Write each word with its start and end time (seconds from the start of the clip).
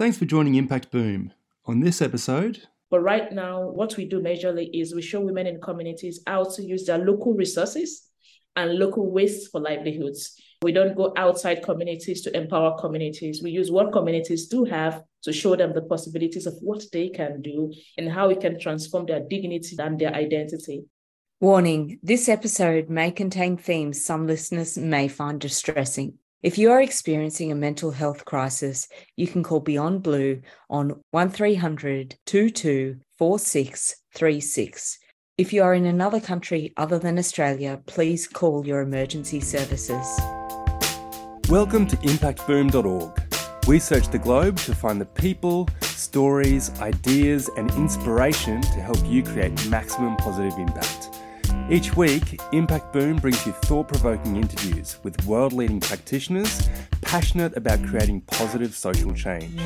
Thanks 0.00 0.16
for 0.16 0.24
joining 0.24 0.54
Impact 0.54 0.90
Boom. 0.90 1.30
On 1.66 1.80
this 1.80 2.00
episode, 2.00 2.66
but 2.90 3.00
right 3.00 3.30
now, 3.30 3.68
what 3.68 3.98
we 3.98 4.06
do 4.06 4.18
majorly 4.18 4.70
is 4.72 4.94
we 4.94 5.02
show 5.02 5.20
women 5.20 5.46
in 5.46 5.60
communities 5.60 6.22
how 6.26 6.44
to 6.44 6.62
use 6.62 6.86
their 6.86 6.96
local 6.96 7.34
resources 7.34 8.08
and 8.56 8.78
local 8.78 9.12
ways 9.12 9.48
for 9.48 9.60
livelihoods. 9.60 10.40
We 10.62 10.72
don't 10.72 10.96
go 10.96 11.12
outside 11.18 11.62
communities 11.62 12.22
to 12.22 12.34
empower 12.34 12.80
communities. 12.80 13.42
We 13.42 13.50
use 13.50 13.70
what 13.70 13.92
communities 13.92 14.48
do 14.48 14.64
have 14.64 15.02
to 15.24 15.34
show 15.34 15.54
them 15.54 15.74
the 15.74 15.82
possibilities 15.82 16.46
of 16.46 16.54
what 16.62 16.82
they 16.94 17.10
can 17.10 17.42
do 17.42 17.70
and 17.98 18.10
how 18.10 18.28
we 18.28 18.36
can 18.36 18.58
transform 18.58 19.04
their 19.04 19.20
dignity 19.20 19.76
and 19.78 19.98
their 19.98 20.14
identity. 20.14 20.86
Warning 21.40 21.98
this 22.02 22.26
episode 22.26 22.88
may 22.88 23.10
contain 23.10 23.58
themes 23.58 24.02
some 24.02 24.26
listeners 24.26 24.78
may 24.78 25.08
find 25.08 25.38
distressing. 25.38 26.14
If 26.42 26.56
you 26.56 26.70
are 26.70 26.80
experiencing 26.80 27.52
a 27.52 27.54
mental 27.54 27.90
health 27.90 28.24
crisis, 28.24 28.88
you 29.14 29.26
can 29.26 29.42
call 29.42 29.60
Beyond 29.60 30.02
Blue 30.02 30.40
on 30.70 31.02
1300 31.10 32.16
22 32.24 32.96
4636. 33.18 34.98
If 35.36 35.52
you 35.52 35.62
are 35.62 35.74
in 35.74 35.84
another 35.84 36.18
country 36.18 36.72
other 36.78 36.98
than 36.98 37.18
Australia, 37.18 37.82
please 37.84 38.26
call 38.26 38.66
your 38.66 38.80
emergency 38.80 39.40
services. 39.40 40.18
Welcome 41.50 41.86
to 41.88 41.96
impactboom.org. 41.98 43.22
We 43.66 43.78
search 43.78 44.08
the 44.08 44.18
globe 44.18 44.56
to 44.60 44.74
find 44.74 44.98
the 44.98 45.04
people, 45.04 45.68
stories, 45.82 46.70
ideas, 46.80 47.50
and 47.58 47.70
inspiration 47.72 48.62
to 48.62 48.80
help 48.80 49.04
you 49.04 49.22
create 49.22 49.68
maximum 49.68 50.16
positive 50.16 50.58
impact. 50.58 51.19
Each 51.70 51.96
week, 51.96 52.40
Impact 52.50 52.92
Boom 52.92 53.18
brings 53.18 53.46
you 53.46 53.52
thought 53.52 53.86
provoking 53.86 54.34
interviews 54.34 54.98
with 55.04 55.24
world 55.24 55.52
leading 55.52 55.78
practitioners 55.78 56.68
passionate 57.00 57.56
about 57.56 57.80
creating 57.84 58.22
positive 58.22 58.74
social 58.74 59.14
change. 59.14 59.60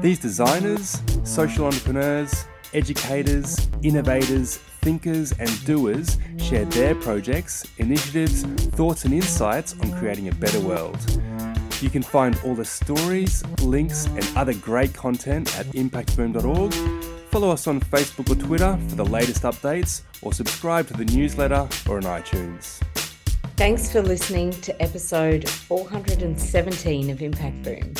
These 0.00 0.20
designers, 0.20 1.02
social 1.24 1.66
entrepreneurs, 1.66 2.44
educators, 2.72 3.66
innovators, 3.82 4.58
thinkers, 4.82 5.32
and 5.40 5.50
doers 5.64 6.18
share 6.38 6.66
their 6.66 6.94
projects, 6.94 7.66
initiatives, 7.78 8.44
thoughts, 8.76 9.04
and 9.04 9.12
insights 9.12 9.74
on 9.80 9.90
creating 9.98 10.28
a 10.28 10.34
better 10.36 10.60
world. 10.60 10.98
You 11.84 11.90
can 11.90 12.02
find 12.02 12.40
all 12.44 12.54
the 12.54 12.64
stories, 12.64 13.44
links, 13.60 14.06
and 14.06 14.26
other 14.36 14.54
great 14.54 14.94
content 14.94 15.56
at 15.58 15.66
impactboom.org 15.66 16.72
Follow 17.34 17.50
us 17.50 17.66
on 17.66 17.80
Facebook 17.80 18.30
or 18.30 18.40
Twitter 18.40 18.78
for 18.88 18.94
the 18.94 19.04
latest 19.04 19.42
updates, 19.42 20.02
or 20.22 20.32
subscribe 20.32 20.86
to 20.86 20.94
the 20.94 21.04
newsletter 21.04 21.68
or 21.88 21.96
on 21.96 22.04
iTunes. 22.04 22.80
Thanks 23.56 23.90
for 23.90 24.02
listening 24.02 24.52
to 24.60 24.80
episode 24.80 25.48
417 25.48 27.10
of 27.10 27.20
Impact 27.20 27.60
Boom. 27.64 27.92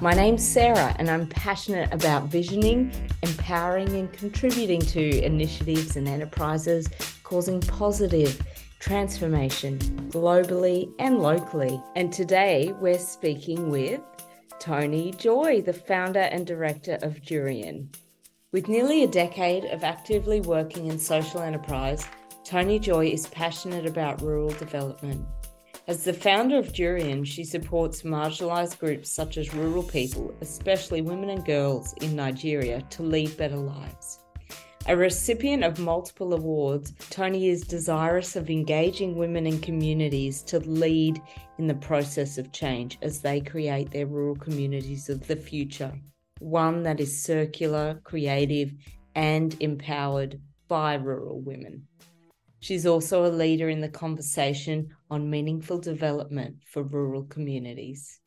My 0.00 0.14
name's 0.14 0.42
Sarah, 0.42 0.96
and 0.98 1.10
I'm 1.10 1.26
passionate 1.26 1.92
about 1.92 2.28
visioning, 2.28 2.90
empowering, 3.22 3.94
and 3.94 4.10
contributing 4.14 4.80
to 4.80 5.22
initiatives 5.22 5.96
and 5.96 6.08
enterprises 6.08 6.88
causing 7.24 7.60
positive 7.60 8.40
transformation 8.78 9.78
globally 10.10 10.92
and 10.98 11.18
locally. 11.18 11.82
And 11.96 12.12
today 12.12 12.72
we're 12.80 12.98
speaking 12.98 13.70
with 13.70 14.00
Tony 14.60 15.12
Joy, 15.12 15.62
the 15.62 15.72
founder 15.72 16.20
and 16.20 16.46
director 16.46 16.98
of 17.02 17.22
Durian. 17.22 17.90
With 18.52 18.68
nearly 18.68 19.04
a 19.04 19.08
decade 19.08 19.64
of 19.66 19.84
actively 19.84 20.40
working 20.40 20.86
in 20.86 20.98
social 20.98 21.40
enterprise, 21.40 22.06
Tony 22.44 22.78
Joy 22.78 23.08
is 23.08 23.26
passionate 23.26 23.86
about 23.86 24.22
rural 24.22 24.50
development. 24.50 25.26
As 25.86 26.04
the 26.04 26.12
founder 26.12 26.58
of 26.58 26.72
Durian, 26.72 27.24
she 27.24 27.44
supports 27.44 28.02
marginalised 28.02 28.78
groups 28.78 29.10
such 29.10 29.38
as 29.38 29.54
rural 29.54 29.82
people, 29.82 30.34
especially 30.40 31.02
women 31.02 31.30
and 31.30 31.44
girls 31.44 31.94
in 32.02 32.14
Nigeria, 32.14 32.82
to 32.90 33.02
lead 33.02 33.36
better 33.36 33.56
lives. 33.56 34.20
A 34.88 34.96
recipient 34.96 35.64
of 35.64 35.78
multiple 35.78 36.32
awards, 36.32 36.94
Tony 37.10 37.48
is 37.48 37.60
desirous 37.60 38.36
of 38.36 38.48
engaging 38.48 39.16
women 39.16 39.46
and 39.46 39.62
communities 39.62 40.40
to 40.44 40.60
lead 40.60 41.20
in 41.58 41.66
the 41.66 41.74
process 41.74 42.38
of 42.38 42.52
change 42.52 42.96
as 43.02 43.20
they 43.20 43.42
create 43.42 43.90
their 43.90 44.06
rural 44.06 44.34
communities 44.34 45.10
of 45.10 45.26
the 45.26 45.36
future 45.36 45.92
one 46.40 46.84
that 46.84 47.00
is 47.00 47.22
circular, 47.22 48.00
creative, 48.04 48.72
and 49.14 49.56
empowered 49.60 50.40
by 50.68 50.94
rural 50.94 51.40
women. 51.40 51.86
She's 52.60 52.86
also 52.86 53.26
a 53.26 53.36
leader 53.42 53.68
in 53.68 53.82
the 53.82 53.90
conversation 53.90 54.88
on 55.10 55.28
meaningful 55.28 55.80
development 55.80 56.56
for 56.64 56.82
rural 56.82 57.24
communities. 57.24 58.20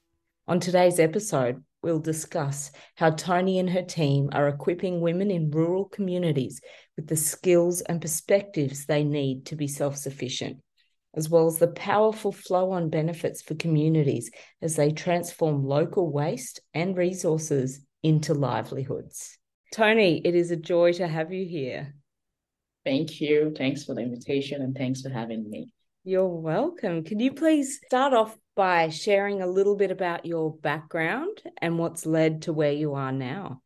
On 0.47 0.59
today's 0.59 0.99
episode, 0.99 1.63
we'll 1.81 1.99
discuss 1.99 2.71
how 2.95 3.11
Tony 3.11 3.59
and 3.59 3.69
her 3.69 3.81
team 3.81 4.29
are 4.31 4.47
equipping 4.47 5.01
women 5.01 5.31
in 5.31 5.51
rural 5.51 5.85
communities 5.85 6.61
with 6.95 7.07
the 7.07 7.15
skills 7.15 7.81
and 7.81 8.01
perspectives 8.01 8.85
they 8.85 9.03
need 9.03 9.45
to 9.47 9.55
be 9.55 9.67
self 9.67 9.97
sufficient, 9.97 10.57
as 11.15 11.29
well 11.29 11.47
as 11.47 11.57
the 11.57 11.67
powerful 11.67 12.31
flow 12.31 12.71
on 12.71 12.89
benefits 12.89 13.41
for 13.41 13.55
communities 13.55 14.29
as 14.61 14.75
they 14.75 14.91
transform 14.91 15.63
local 15.63 16.11
waste 16.11 16.59
and 16.73 16.97
resources 16.97 17.81
into 18.03 18.33
livelihoods. 18.33 19.37
Tony, 19.73 20.21
it 20.25 20.35
is 20.35 20.51
a 20.51 20.57
joy 20.57 20.91
to 20.93 21.07
have 21.07 21.31
you 21.31 21.45
here. 21.45 21.95
Thank 22.83 23.21
you. 23.21 23.53
Thanks 23.55 23.85
for 23.85 23.95
the 23.95 24.01
invitation 24.01 24.61
and 24.61 24.75
thanks 24.75 25.01
for 25.01 25.09
having 25.09 25.49
me. 25.49 25.73
You're 26.03 26.27
welcome. 26.27 27.03
Can 27.03 27.19
you 27.19 27.31
please 27.31 27.79
start 27.85 28.13
off 28.13 28.35
by 28.55 28.89
sharing 28.89 29.41
a 29.41 29.47
little 29.47 29.75
bit 29.75 29.91
about 29.91 30.25
your 30.25 30.53
background 30.53 31.41
and 31.61 31.79
what's 31.79 32.05
led 32.05 32.43
to 32.43 32.53
where 32.53 32.71
you 32.71 32.93
are 32.93 33.11
now? 33.11 33.61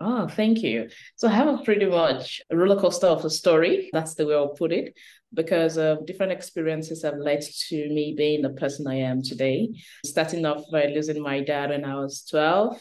Oh, 0.00 0.28
thank 0.28 0.62
you. 0.62 0.90
So 1.16 1.26
I 1.26 1.32
have 1.32 1.48
a 1.48 1.64
pretty 1.64 1.86
much 1.86 2.40
roller 2.52 2.80
coaster 2.80 3.08
of 3.08 3.24
a 3.24 3.30
story. 3.30 3.90
That's 3.92 4.14
the 4.14 4.26
way 4.26 4.34
I'll 4.34 4.54
put 4.54 4.70
it, 4.70 4.94
because 5.34 5.76
of 5.76 6.06
different 6.06 6.30
experiences 6.30 7.02
have 7.02 7.16
led 7.16 7.42
to 7.68 7.88
me 7.88 8.14
being 8.16 8.42
the 8.42 8.50
person 8.50 8.86
I 8.86 8.96
am 8.96 9.22
today. 9.22 9.70
Starting 10.06 10.46
off 10.46 10.62
by 10.70 10.86
losing 10.86 11.20
my 11.20 11.40
dad 11.40 11.70
when 11.70 11.84
I 11.84 11.96
was 11.96 12.24
12, 12.30 12.80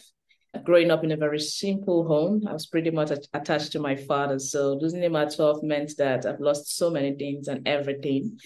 growing 0.64 0.92
up 0.92 1.04
in 1.04 1.12
a 1.12 1.18
very 1.18 1.40
simple 1.40 2.08
home, 2.08 2.44
I 2.48 2.54
was 2.54 2.68
pretty 2.68 2.92
much 2.92 3.10
attached 3.34 3.72
to 3.72 3.80
my 3.80 3.96
father. 3.96 4.38
So 4.38 4.74
losing 4.74 5.02
him 5.02 5.16
at 5.16 5.36
12 5.36 5.64
meant 5.64 5.94
that 5.98 6.26
I've 6.26 6.40
lost 6.40 6.78
so 6.78 6.92
many 6.92 7.16
things 7.16 7.48
and 7.48 7.68
everything. 7.68 8.38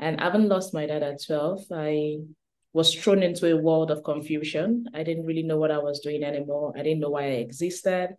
And 0.00 0.20
having 0.20 0.48
lost 0.48 0.74
my 0.74 0.86
dad 0.86 1.04
at 1.04 1.24
12, 1.24 1.60
I 1.72 2.16
was 2.76 2.94
thrown 2.94 3.22
into 3.22 3.50
a 3.50 3.56
world 3.56 3.90
of 3.90 4.04
confusion. 4.04 4.84
I 4.92 5.02
didn't 5.02 5.24
really 5.24 5.42
know 5.42 5.56
what 5.56 5.70
I 5.70 5.78
was 5.78 6.00
doing 6.00 6.22
anymore. 6.22 6.74
I 6.76 6.82
didn't 6.82 7.00
know 7.00 7.08
why 7.08 7.22
I 7.22 7.40
existed. 7.40 8.10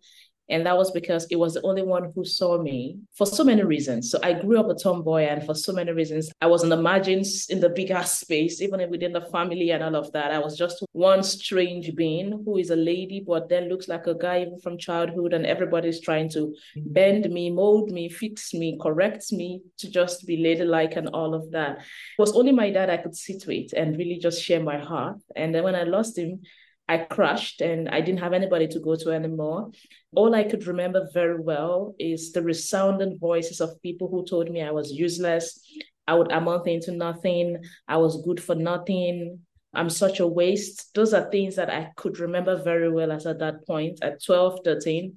And 0.50 0.64
that 0.66 0.76
was 0.76 0.90
because 0.90 1.26
it 1.30 1.36
was 1.36 1.54
the 1.54 1.62
only 1.62 1.82
one 1.82 2.12
who 2.14 2.24
saw 2.24 2.60
me 2.60 2.98
for 3.14 3.26
so 3.26 3.44
many 3.44 3.62
reasons. 3.62 4.10
So 4.10 4.18
I 4.22 4.32
grew 4.32 4.58
up 4.58 4.68
a 4.68 4.74
tomboy, 4.74 5.22
and 5.24 5.44
for 5.44 5.54
so 5.54 5.72
many 5.72 5.92
reasons, 5.92 6.30
I 6.40 6.46
was 6.46 6.62
on 6.62 6.70
the 6.70 6.76
margins 6.76 7.46
in 7.50 7.60
the 7.60 7.68
bigger 7.68 8.02
space, 8.04 8.62
even 8.62 8.88
within 8.90 9.12
the 9.12 9.20
family 9.20 9.70
and 9.70 9.82
all 9.82 9.94
of 9.94 10.10
that. 10.12 10.30
I 10.30 10.38
was 10.38 10.56
just 10.56 10.84
one 10.92 11.22
strange 11.22 11.94
being 11.94 12.42
who 12.44 12.56
is 12.56 12.70
a 12.70 12.76
lady, 12.76 13.22
but 13.26 13.48
then 13.48 13.68
looks 13.68 13.88
like 13.88 14.06
a 14.06 14.14
guy 14.14 14.42
even 14.42 14.58
from 14.60 14.78
childhood, 14.78 15.32
and 15.32 15.44
everybody's 15.44 16.00
trying 16.00 16.28
to 16.30 16.38
mm-hmm. 16.38 16.92
bend 16.92 17.30
me, 17.30 17.50
mold 17.50 17.90
me, 17.90 18.08
fix 18.08 18.54
me, 18.54 18.78
correct 18.80 19.32
me 19.32 19.60
to 19.78 19.90
just 19.90 20.26
be 20.26 20.36
ladylike 20.38 20.96
and 20.96 21.08
all 21.08 21.34
of 21.34 21.50
that. 21.50 21.78
It 21.78 21.84
was 22.18 22.32
only 22.32 22.52
my 22.52 22.70
dad 22.70 22.90
I 22.90 22.96
could 22.96 23.16
sit 23.16 23.46
with 23.46 23.72
and 23.74 23.96
really 23.96 24.18
just 24.18 24.42
share 24.42 24.62
my 24.62 24.78
heart. 24.78 25.18
And 25.36 25.54
then 25.54 25.64
when 25.64 25.74
I 25.74 25.82
lost 25.82 26.16
him, 26.16 26.40
I 26.88 26.98
crashed 26.98 27.60
and 27.60 27.88
I 27.90 28.00
didn't 28.00 28.20
have 28.20 28.32
anybody 28.32 28.66
to 28.68 28.80
go 28.80 28.96
to 28.96 29.10
anymore. 29.10 29.70
All 30.14 30.34
I 30.34 30.44
could 30.44 30.66
remember 30.66 31.06
very 31.12 31.38
well 31.38 31.94
is 31.98 32.32
the 32.32 32.42
resounding 32.42 33.18
voices 33.18 33.60
of 33.60 33.82
people 33.82 34.08
who 34.08 34.24
told 34.24 34.50
me 34.50 34.62
I 34.62 34.70
was 34.70 34.90
useless, 34.90 35.60
I 36.06 36.14
would 36.14 36.32
amount 36.32 36.66
into 36.66 36.92
nothing, 36.92 37.62
I 37.86 37.98
was 37.98 38.22
good 38.22 38.42
for 38.42 38.54
nothing, 38.54 39.40
I'm 39.74 39.90
such 39.90 40.20
a 40.20 40.26
waste. 40.26 40.94
Those 40.94 41.12
are 41.12 41.30
things 41.30 41.56
that 41.56 41.70
I 41.70 41.90
could 41.96 42.18
remember 42.18 42.62
very 42.62 42.90
well 42.90 43.12
as 43.12 43.26
at 43.26 43.38
that 43.40 43.66
point 43.66 43.98
at 44.02 44.24
12, 44.24 44.60
13. 44.64 45.16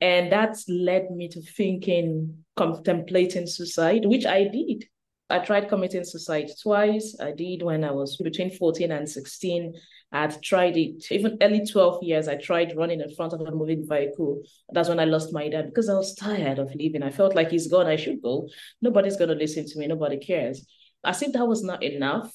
And 0.00 0.30
that's 0.30 0.68
led 0.68 1.10
me 1.10 1.28
to 1.28 1.40
thinking, 1.40 2.44
contemplating 2.56 3.46
suicide, 3.46 4.04
which 4.04 4.26
I 4.26 4.44
did. 4.44 4.84
I 5.30 5.38
tried 5.38 5.68
committing 5.68 6.04
suicide 6.04 6.50
twice. 6.62 7.16
I 7.18 7.32
did 7.32 7.62
when 7.62 7.82
I 7.82 7.90
was 7.90 8.16
between 8.16 8.50
14 8.50 8.92
and 8.92 9.08
16. 9.08 9.74
I 10.12 10.22
had 10.22 10.42
tried 10.42 10.76
it, 10.76 11.10
even 11.10 11.36
early 11.40 11.66
12 11.66 12.02
years, 12.02 12.28
I 12.28 12.36
tried 12.36 12.76
running 12.76 13.00
in 13.00 13.14
front 13.14 13.32
of 13.32 13.40
a 13.40 13.50
moving 13.50 13.86
vehicle. 13.88 14.42
That's 14.70 14.88
when 14.88 15.00
I 15.00 15.04
lost 15.04 15.32
my 15.32 15.48
dad 15.48 15.66
because 15.66 15.88
I 15.88 15.94
was 15.94 16.14
tired 16.14 16.58
of 16.58 16.74
living. 16.74 17.02
I 17.02 17.10
felt 17.10 17.34
like 17.34 17.50
he's 17.50 17.66
gone, 17.66 17.86
I 17.86 17.96
should 17.96 18.22
go. 18.22 18.48
Nobody's 18.80 19.16
going 19.16 19.30
to 19.30 19.34
listen 19.34 19.66
to 19.66 19.78
me, 19.78 19.86
nobody 19.86 20.18
cares. 20.18 20.64
As 21.04 21.22
if 21.22 21.32
that 21.32 21.46
was 21.46 21.62
not 21.62 21.82
enough, 21.82 22.32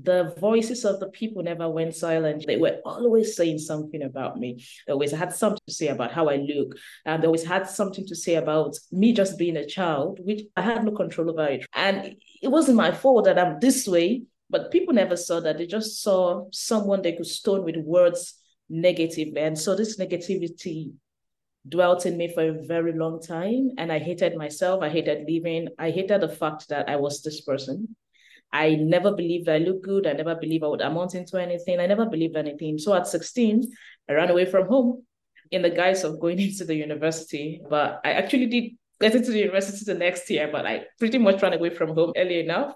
the 0.00 0.34
voices 0.38 0.84
of 0.84 1.00
the 1.00 1.08
people 1.08 1.42
never 1.42 1.68
went 1.68 1.94
silent. 1.94 2.44
They 2.46 2.56
were 2.56 2.80
always 2.84 3.34
saying 3.34 3.58
something 3.58 4.02
about 4.02 4.38
me. 4.38 4.62
They 4.86 4.92
always 4.92 5.12
had 5.12 5.32
something 5.32 5.62
to 5.66 5.72
say 5.72 5.88
about 5.88 6.12
how 6.12 6.28
I 6.28 6.36
look. 6.36 6.76
And 7.06 7.22
they 7.22 7.26
always 7.26 7.44
had 7.44 7.68
something 7.68 8.06
to 8.06 8.14
say 8.14 8.34
about 8.34 8.76
me 8.92 9.12
just 9.12 9.38
being 9.38 9.56
a 9.56 9.66
child, 9.66 10.20
which 10.22 10.42
I 10.54 10.60
had 10.60 10.84
no 10.84 10.92
control 10.92 11.30
over 11.30 11.46
it. 11.46 11.66
And 11.72 12.16
it 12.42 12.48
wasn't 12.48 12.76
my 12.76 12.92
fault 12.92 13.24
that 13.24 13.38
I'm 13.38 13.58
this 13.58 13.88
way, 13.88 14.24
but 14.48 14.70
people 14.70 14.94
never 14.94 15.16
saw 15.16 15.40
that. 15.40 15.58
They 15.58 15.66
just 15.66 16.02
saw 16.02 16.46
someone 16.52 17.02
they 17.02 17.12
could 17.12 17.26
stone 17.26 17.64
with 17.64 17.76
words 17.76 18.34
negative. 18.68 19.36
And 19.36 19.58
so 19.58 19.74
this 19.74 19.98
negativity 19.98 20.92
dwelt 21.68 22.06
in 22.06 22.16
me 22.16 22.32
for 22.32 22.48
a 22.48 22.64
very 22.66 22.92
long 22.92 23.20
time. 23.20 23.70
And 23.78 23.90
I 23.90 23.98
hated 23.98 24.36
myself. 24.36 24.82
I 24.82 24.88
hated 24.88 25.28
living. 25.28 25.68
I 25.78 25.90
hated 25.90 26.20
the 26.20 26.28
fact 26.28 26.68
that 26.68 26.88
I 26.88 26.96
was 26.96 27.22
this 27.22 27.40
person. 27.40 27.96
I 28.52 28.76
never 28.76 29.12
believed 29.12 29.48
I 29.48 29.58
looked 29.58 29.84
good. 29.84 30.06
I 30.06 30.12
never 30.12 30.36
believed 30.36 30.64
I 30.64 30.68
would 30.68 30.80
amount 30.80 31.14
into 31.14 31.36
anything. 31.40 31.80
I 31.80 31.86
never 31.86 32.06
believed 32.06 32.36
anything. 32.36 32.78
So 32.78 32.94
at 32.94 33.08
16, 33.08 33.70
I 34.08 34.12
ran 34.12 34.30
away 34.30 34.44
from 34.44 34.68
home 34.68 35.04
in 35.50 35.62
the 35.62 35.70
guise 35.70 36.04
of 36.04 36.20
going 36.20 36.38
into 36.40 36.64
the 36.64 36.74
university. 36.74 37.60
But 37.68 38.00
I 38.04 38.12
actually 38.12 38.46
did 38.46 38.72
get 39.00 39.14
into 39.14 39.32
the 39.32 39.40
university 39.40 39.84
the 39.84 39.98
next 39.98 40.30
year, 40.30 40.48
but 40.50 40.66
I 40.66 40.84
pretty 40.98 41.18
much 41.18 41.42
ran 41.42 41.52
away 41.52 41.70
from 41.70 41.94
home 41.94 42.12
early 42.16 42.40
enough. 42.40 42.74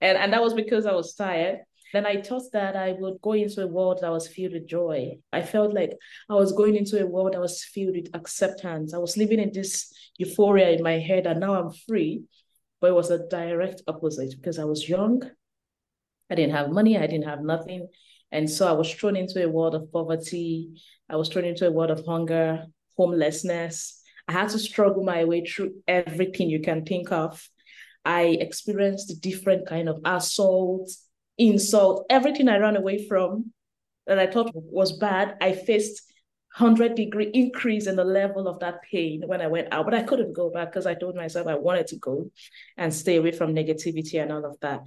And, 0.00 0.16
and 0.16 0.32
that 0.32 0.42
was 0.42 0.54
because 0.54 0.86
I 0.86 0.92
was 0.92 1.14
tired. 1.14 1.60
Then 1.92 2.04
I 2.04 2.20
thought 2.20 2.52
that 2.52 2.76
I 2.76 2.92
would 2.92 3.20
go 3.22 3.32
into 3.32 3.62
a 3.62 3.66
world 3.66 4.00
that 4.02 4.10
was 4.10 4.28
filled 4.28 4.52
with 4.52 4.68
joy. 4.68 5.18
I 5.32 5.40
felt 5.40 5.72
like 5.72 5.92
I 6.28 6.34
was 6.34 6.52
going 6.52 6.76
into 6.76 7.02
a 7.02 7.06
world 7.06 7.32
that 7.32 7.40
was 7.40 7.64
filled 7.64 7.96
with 7.96 8.14
acceptance. 8.14 8.92
I 8.92 8.98
was 8.98 9.16
living 9.16 9.38
in 9.38 9.52
this 9.52 9.92
euphoria 10.18 10.70
in 10.70 10.82
my 10.82 10.98
head, 10.98 11.26
and 11.26 11.40
now 11.40 11.54
I'm 11.54 11.72
free. 11.72 12.24
But 12.80 12.90
it 12.90 12.94
was 12.94 13.10
a 13.10 13.26
direct 13.26 13.82
opposite 13.88 14.34
because 14.36 14.58
I 14.58 14.64
was 14.64 14.88
young. 14.88 15.22
I 16.30 16.34
didn't 16.34 16.54
have 16.54 16.70
money. 16.70 16.98
I 16.98 17.06
didn't 17.06 17.26
have 17.26 17.40
nothing. 17.40 17.88
And 18.30 18.48
so 18.48 18.68
I 18.68 18.72
was 18.72 18.92
thrown 18.92 19.16
into 19.16 19.42
a 19.42 19.48
world 19.48 19.74
of 19.74 19.90
poverty. 19.90 20.80
I 21.08 21.16
was 21.16 21.30
thrown 21.30 21.46
into 21.46 21.66
a 21.66 21.72
world 21.72 21.90
of 21.90 22.04
hunger, 22.04 22.66
homelessness. 22.96 24.02
I 24.28 24.32
had 24.32 24.50
to 24.50 24.58
struggle 24.58 25.04
my 25.04 25.24
way 25.24 25.44
through 25.44 25.76
everything 25.88 26.50
you 26.50 26.60
can 26.60 26.84
think 26.84 27.10
of. 27.10 27.48
I 28.08 28.38
experienced 28.40 29.20
different 29.20 29.66
kind 29.66 29.86
of 29.86 30.00
assault, 30.02 30.90
insult, 31.36 32.06
everything 32.08 32.48
I 32.48 32.56
ran 32.56 32.74
away 32.74 33.06
from 33.06 33.52
that 34.06 34.18
I 34.18 34.26
thought 34.26 34.50
was 34.54 34.96
bad. 34.96 35.36
I 35.42 35.52
faced 35.52 36.00
100 36.56 36.94
degree 36.94 37.30
increase 37.34 37.86
in 37.86 37.96
the 37.96 38.04
level 38.04 38.48
of 38.48 38.60
that 38.60 38.80
pain 38.90 39.24
when 39.26 39.42
I 39.42 39.46
went 39.48 39.68
out, 39.72 39.84
but 39.84 39.92
I 39.92 40.04
couldn't 40.04 40.32
go 40.32 40.48
back 40.48 40.72
because 40.72 40.86
I 40.86 40.94
told 40.94 41.16
myself 41.16 41.46
I 41.46 41.56
wanted 41.56 41.88
to 41.88 41.96
go 41.96 42.30
and 42.78 42.94
stay 42.94 43.16
away 43.16 43.32
from 43.32 43.54
negativity 43.54 44.22
and 44.22 44.32
all 44.32 44.46
of 44.46 44.58
that. 44.60 44.80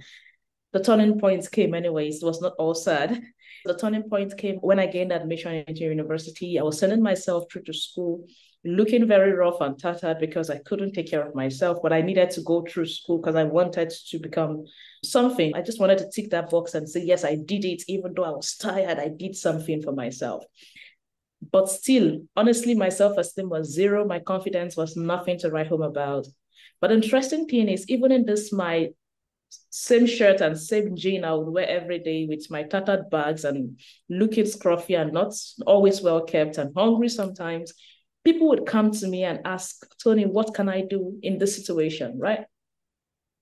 The 0.72 0.82
turning 0.82 1.20
point 1.20 1.48
came 1.48 1.74
anyways. 1.74 2.24
It 2.24 2.26
was 2.26 2.42
not 2.42 2.54
all 2.58 2.74
sad. 2.74 3.22
The 3.64 3.76
turning 3.76 4.10
point 4.10 4.36
came 4.36 4.56
when 4.56 4.80
I 4.80 4.86
gained 4.86 5.12
admission 5.12 5.62
into 5.68 5.82
university. 5.82 6.58
I 6.58 6.64
was 6.64 6.80
sending 6.80 7.02
myself 7.02 7.44
through 7.52 7.62
to 7.62 7.72
school 7.72 8.26
looking 8.64 9.06
very 9.06 9.32
rough 9.32 9.60
and 9.60 9.78
tattered 9.78 10.18
because 10.18 10.48
I 10.48 10.58
couldn't 10.58 10.92
take 10.92 11.10
care 11.10 11.26
of 11.26 11.34
myself, 11.34 11.78
but 11.82 11.92
I 11.92 12.00
needed 12.00 12.30
to 12.32 12.42
go 12.42 12.64
through 12.68 12.86
school 12.86 13.18
because 13.18 13.34
I 13.34 13.44
wanted 13.44 13.90
to 14.10 14.18
become 14.18 14.64
something. 15.04 15.52
I 15.54 15.62
just 15.62 15.80
wanted 15.80 15.98
to 15.98 16.10
tick 16.10 16.30
that 16.30 16.50
box 16.50 16.74
and 16.74 16.88
say, 16.88 17.02
yes, 17.02 17.24
I 17.24 17.36
did 17.36 17.64
it, 17.64 17.82
even 17.88 18.14
though 18.14 18.24
I 18.24 18.30
was 18.30 18.56
tired, 18.56 18.98
I 18.98 19.08
did 19.08 19.36
something 19.36 19.82
for 19.82 19.92
myself. 19.92 20.44
But 21.50 21.68
still, 21.68 22.20
honestly, 22.36 22.74
my 22.74 22.88
self 22.88 23.18
esteem 23.18 23.48
was 23.48 23.72
zero. 23.72 24.06
My 24.06 24.20
confidence 24.20 24.76
was 24.76 24.96
nothing 24.96 25.38
to 25.40 25.50
write 25.50 25.66
home 25.66 25.82
about. 25.82 26.28
But 26.80 26.92
interesting 26.92 27.46
thing 27.46 27.68
is, 27.68 27.88
even 27.88 28.12
in 28.12 28.24
this, 28.24 28.52
my 28.52 28.90
same 29.70 30.06
shirt 30.06 30.40
and 30.40 30.58
same 30.58 30.96
jean 30.96 31.24
I 31.24 31.34
would 31.34 31.52
wear 31.52 31.68
every 31.68 31.98
day 31.98 32.26
with 32.26 32.50
my 32.50 32.62
tattered 32.62 33.10
bags 33.10 33.44
and 33.44 33.78
looking 34.08 34.44
scruffy 34.44 34.98
and 34.98 35.12
not 35.12 35.34
always 35.66 36.00
well 36.00 36.22
kept 36.22 36.58
and 36.58 36.72
hungry 36.74 37.08
sometimes 37.08 37.74
people 38.24 38.48
would 38.48 38.66
come 38.66 38.90
to 38.92 39.08
me 39.08 39.24
and 39.24 39.40
ask, 39.44 39.84
Tony, 40.02 40.26
what 40.26 40.54
can 40.54 40.68
I 40.68 40.82
do 40.82 41.18
in 41.22 41.38
this 41.38 41.56
situation, 41.56 42.18
right? 42.18 42.44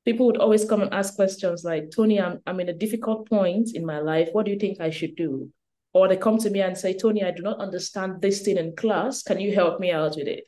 People 0.05 0.27
would 0.27 0.39
always 0.39 0.65
come 0.65 0.81
and 0.81 0.93
ask 0.95 1.15
questions 1.15 1.63
like, 1.65 1.91
Tony, 1.95 2.21
I'm, 2.21 2.41
I'm 2.47 2.61
in 2.61 2.71
a 2.71 2.75
difficult 2.75 3.29
point 3.29 3.71
in 3.75 3.85
my 3.85 3.99
life. 4.01 4.31
What 4.33 4.47
do 4.47 4.53
you 4.53 4.59
think 4.59 4.81
I 4.81 4.91
should 4.91 5.15
do? 5.17 5.51
Or 5.93 6.09
they 6.09 6.17
come 6.17 6.39
to 6.39 6.51
me 6.51 6.63
and 6.63 6.77
say, 6.77 6.95
Tony, 6.95 7.23
I 7.23 7.33
do 7.33 7.43
not 7.43 7.61
understand 7.61 8.23
this 8.23 8.41
thing 8.43 8.57
in 8.57 8.75
class. 8.77 9.23
Can 9.23 9.41
you 9.41 9.55
help 9.55 9.81
me 9.81 9.91
out 9.91 10.17
with 10.17 10.29
it? 10.29 10.45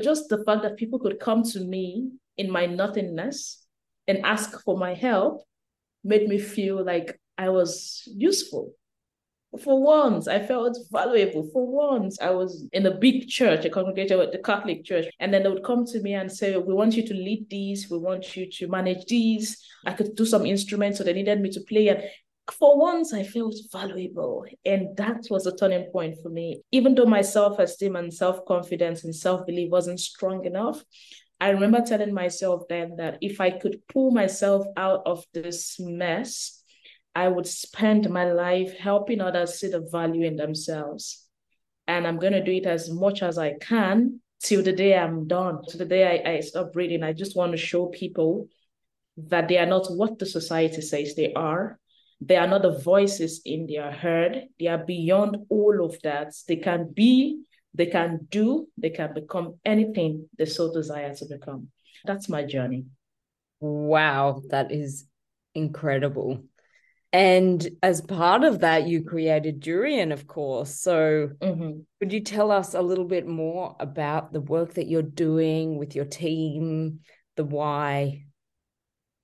Just 0.00 0.28
the 0.28 0.42
fact 0.44 0.62
that 0.62 0.78
people 0.78 0.98
could 0.98 1.20
come 1.20 1.42
to 1.42 1.60
me 1.60 2.08
in 2.38 2.50
my 2.50 2.64
nothingness 2.64 3.66
and 4.08 4.24
ask 4.24 4.62
for 4.62 4.78
my 4.78 4.94
help 4.94 5.42
made 6.02 6.26
me 6.26 6.38
feel 6.38 6.82
like 6.82 7.20
I 7.36 7.50
was 7.50 8.02
useful 8.06 8.72
for 9.58 9.82
once, 9.82 10.28
I 10.28 10.38
felt 10.38 10.78
valuable. 10.92 11.48
For 11.52 11.66
once, 11.66 12.20
I 12.20 12.30
was 12.30 12.68
in 12.72 12.86
a 12.86 12.96
big 12.96 13.28
church, 13.28 13.64
a 13.64 13.70
congregation 13.70 14.20
at 14.20 14.30
the 14.30 14.38
Catholic 14.38 14.84
church, 14.84 15.06
and 15.18 15.34
then 15.34 15.42
they 15.42 15.48
would 15.48 15.64
come 15.64 15.84
to 15.86 16.00
me 16.00 16.14
and 16.14 16.30
say, 16.30 16.56
"We 16.56 16.72
want 16.72 16.96
you 16.96 17.06
to 17.06 17.14
lead 17.14 17.48
these. 17.50 17.90
We 17.90 17.98
want 17.98 18.36
you 18.36 18.48
to 18.50 18.68
manage 18.68 19.06
these." 19.06 19.60
I 19.84 19.92
could 19.92 20.14
do 20.14 20.24
some 20.24 20.46
instruments, 20.46 20.98
so 20.98 21.04
they 21.04 21.12
needed 21.12 21.40
me 21.40 21.50
to 21.50 21.60
play. 21.62 21.88
And 21.88 22.02
for 22.52 22.78
once, 22.78 23.12
I 23.12 23.22
felt 23.22 23.56
valuable, 23.72 24.44
and 24.64 24.96
that 24.96 25.26
was 25.30 25.46
a 25.46 25.56
turning 25.56 25.90
point 25.90 26.18
for 26.22 26.28
me. 26.28 26.62
Even 26.70 26.94
though 26.94 27.06
my 27.06 27.22
self-esteem 27.22 27.96
and 27.96 28.12
self-confidence 28.12 29.04
and 29.04 29.14
self-belief 29.14 29.70
wasn't 29.70 30.00
strong 30.00 30.44
enough, 30.44 30.84
I 31.40 31.50
remember 31.50 31.80
telling 31.80 32.12
myself 32.12 32.68
then 32.68 32.96
that 32.96 33.18
if 33.20 33.40
I 33.40 33.50
could 33.50 33.80
pull 33.88 34.10
myself 34.10 34.66
out 34.76 35.02
of 35.06 35.24
this 35.32 35.78
mess 35.80 36.59
I 37.14 37.28
would 37.28 37.46
spend 37.46 38.08
my 38.10 38.32
life 38.32 38.76
helping 38.76 39.20
others 39.20 39.58
see 39.58 39.68
the 39.68 39.80
value 39.90 40.26
in 40.26 40.36
themselves. 40.36 41.26
And 41.86 42.06
I'm 42.06 42.18
going 42.18 42.34
to 42.34 42.44
do 42.44 42.52
it 42.52 42.66
as 42.66 42.90
much 42.90 43.22
as 43.22 43.36
I 43.36 43.54
can 43.54 44.20
till 44.42 44.62
the 44.62 44.72
day 44.72 44.96
I'm 44.96 45.26
done, 45.26 45.62
till 45.68 45.78
the 45.78 45.84
day 45.84 46.22
I, 46.24 46.32
I 46.34 46.40
stop 46.40 46.74
reading. 46.74 47.02
I 47.02 47.12
just 47.12 47.36
want 47.36 47.52
to 47.52 47.58
show 47.58 47.86
people 47.86 48.48
that 49.16 49.48
they 49.48 49.58
are 49.58 49.66
not 49.66 49.86
what 49.90 50.18
the 50.18 50.26
society 50.26 50.80
says 50.80 51.14
they 51.14 51.32
are. 51.34 51.78
They 52.20 52.36
are 52.36 52.46
not 52.46 52.62
the 52.62 52.78
voices 52.78 53.40
in 53.44 53.66
their 53.66 53.90
heard. 53.90 54.44
They 54.58 54.66
are 54.66 54.84
beyond 54.84 55.38
all 55.48 55.84
of 55.84 56.00
that. 56.02 56.32
They 56.46 56.56
can 56.56 56.92
be, 56.92 57.42
they 57.74 57.86
can 57.86 58.26
do, 58.30 58.68
they 58.76 58.90
can 58.90 59.14
become 59.14 59.54
anything 59.64 60.28
they 60.38 60.44
so 60.44 60.72
desire 60.72 61.14
to 61.14 61.24
become. 61.26 61.68
That's 62.04 62.28
my 62.28 62.44
journey. 62.44 62.84
Wow, 63.60 64.42
that 64.50 64.70
is 64.70 65.06
incredible. 65.54 66.44
And 67.12 67.68
as 67.82 68.00
part 68.00 68.44
of 68.44 68.60
that, 68.60 68.86
you 68.86 69.02
created 69.02 69.60
Durian, 69.60 70.12
of 70.12 70.26
course. 70.26 70.80
So, 70.80 71.30
mm-hmm. 71.40 71.80
could 71.98 72.12
you 72.12 72.20
tell 72.20 72.52
us 72.52 72.74
a 72.74 72.82
little 72.82 73.04
bit 73.04 73.26
more 73.26 73.74
about 73.80 74.32
the 74.32 74.40
work 74.40 74.74
that 74.74 74.86
you're 74.86 75.02
doing 75.02 75.76
with 75.76 75.96
your 75.96 76.04
team, 76.04 77.00
the 77.36 77.44
why? 77.44 78.26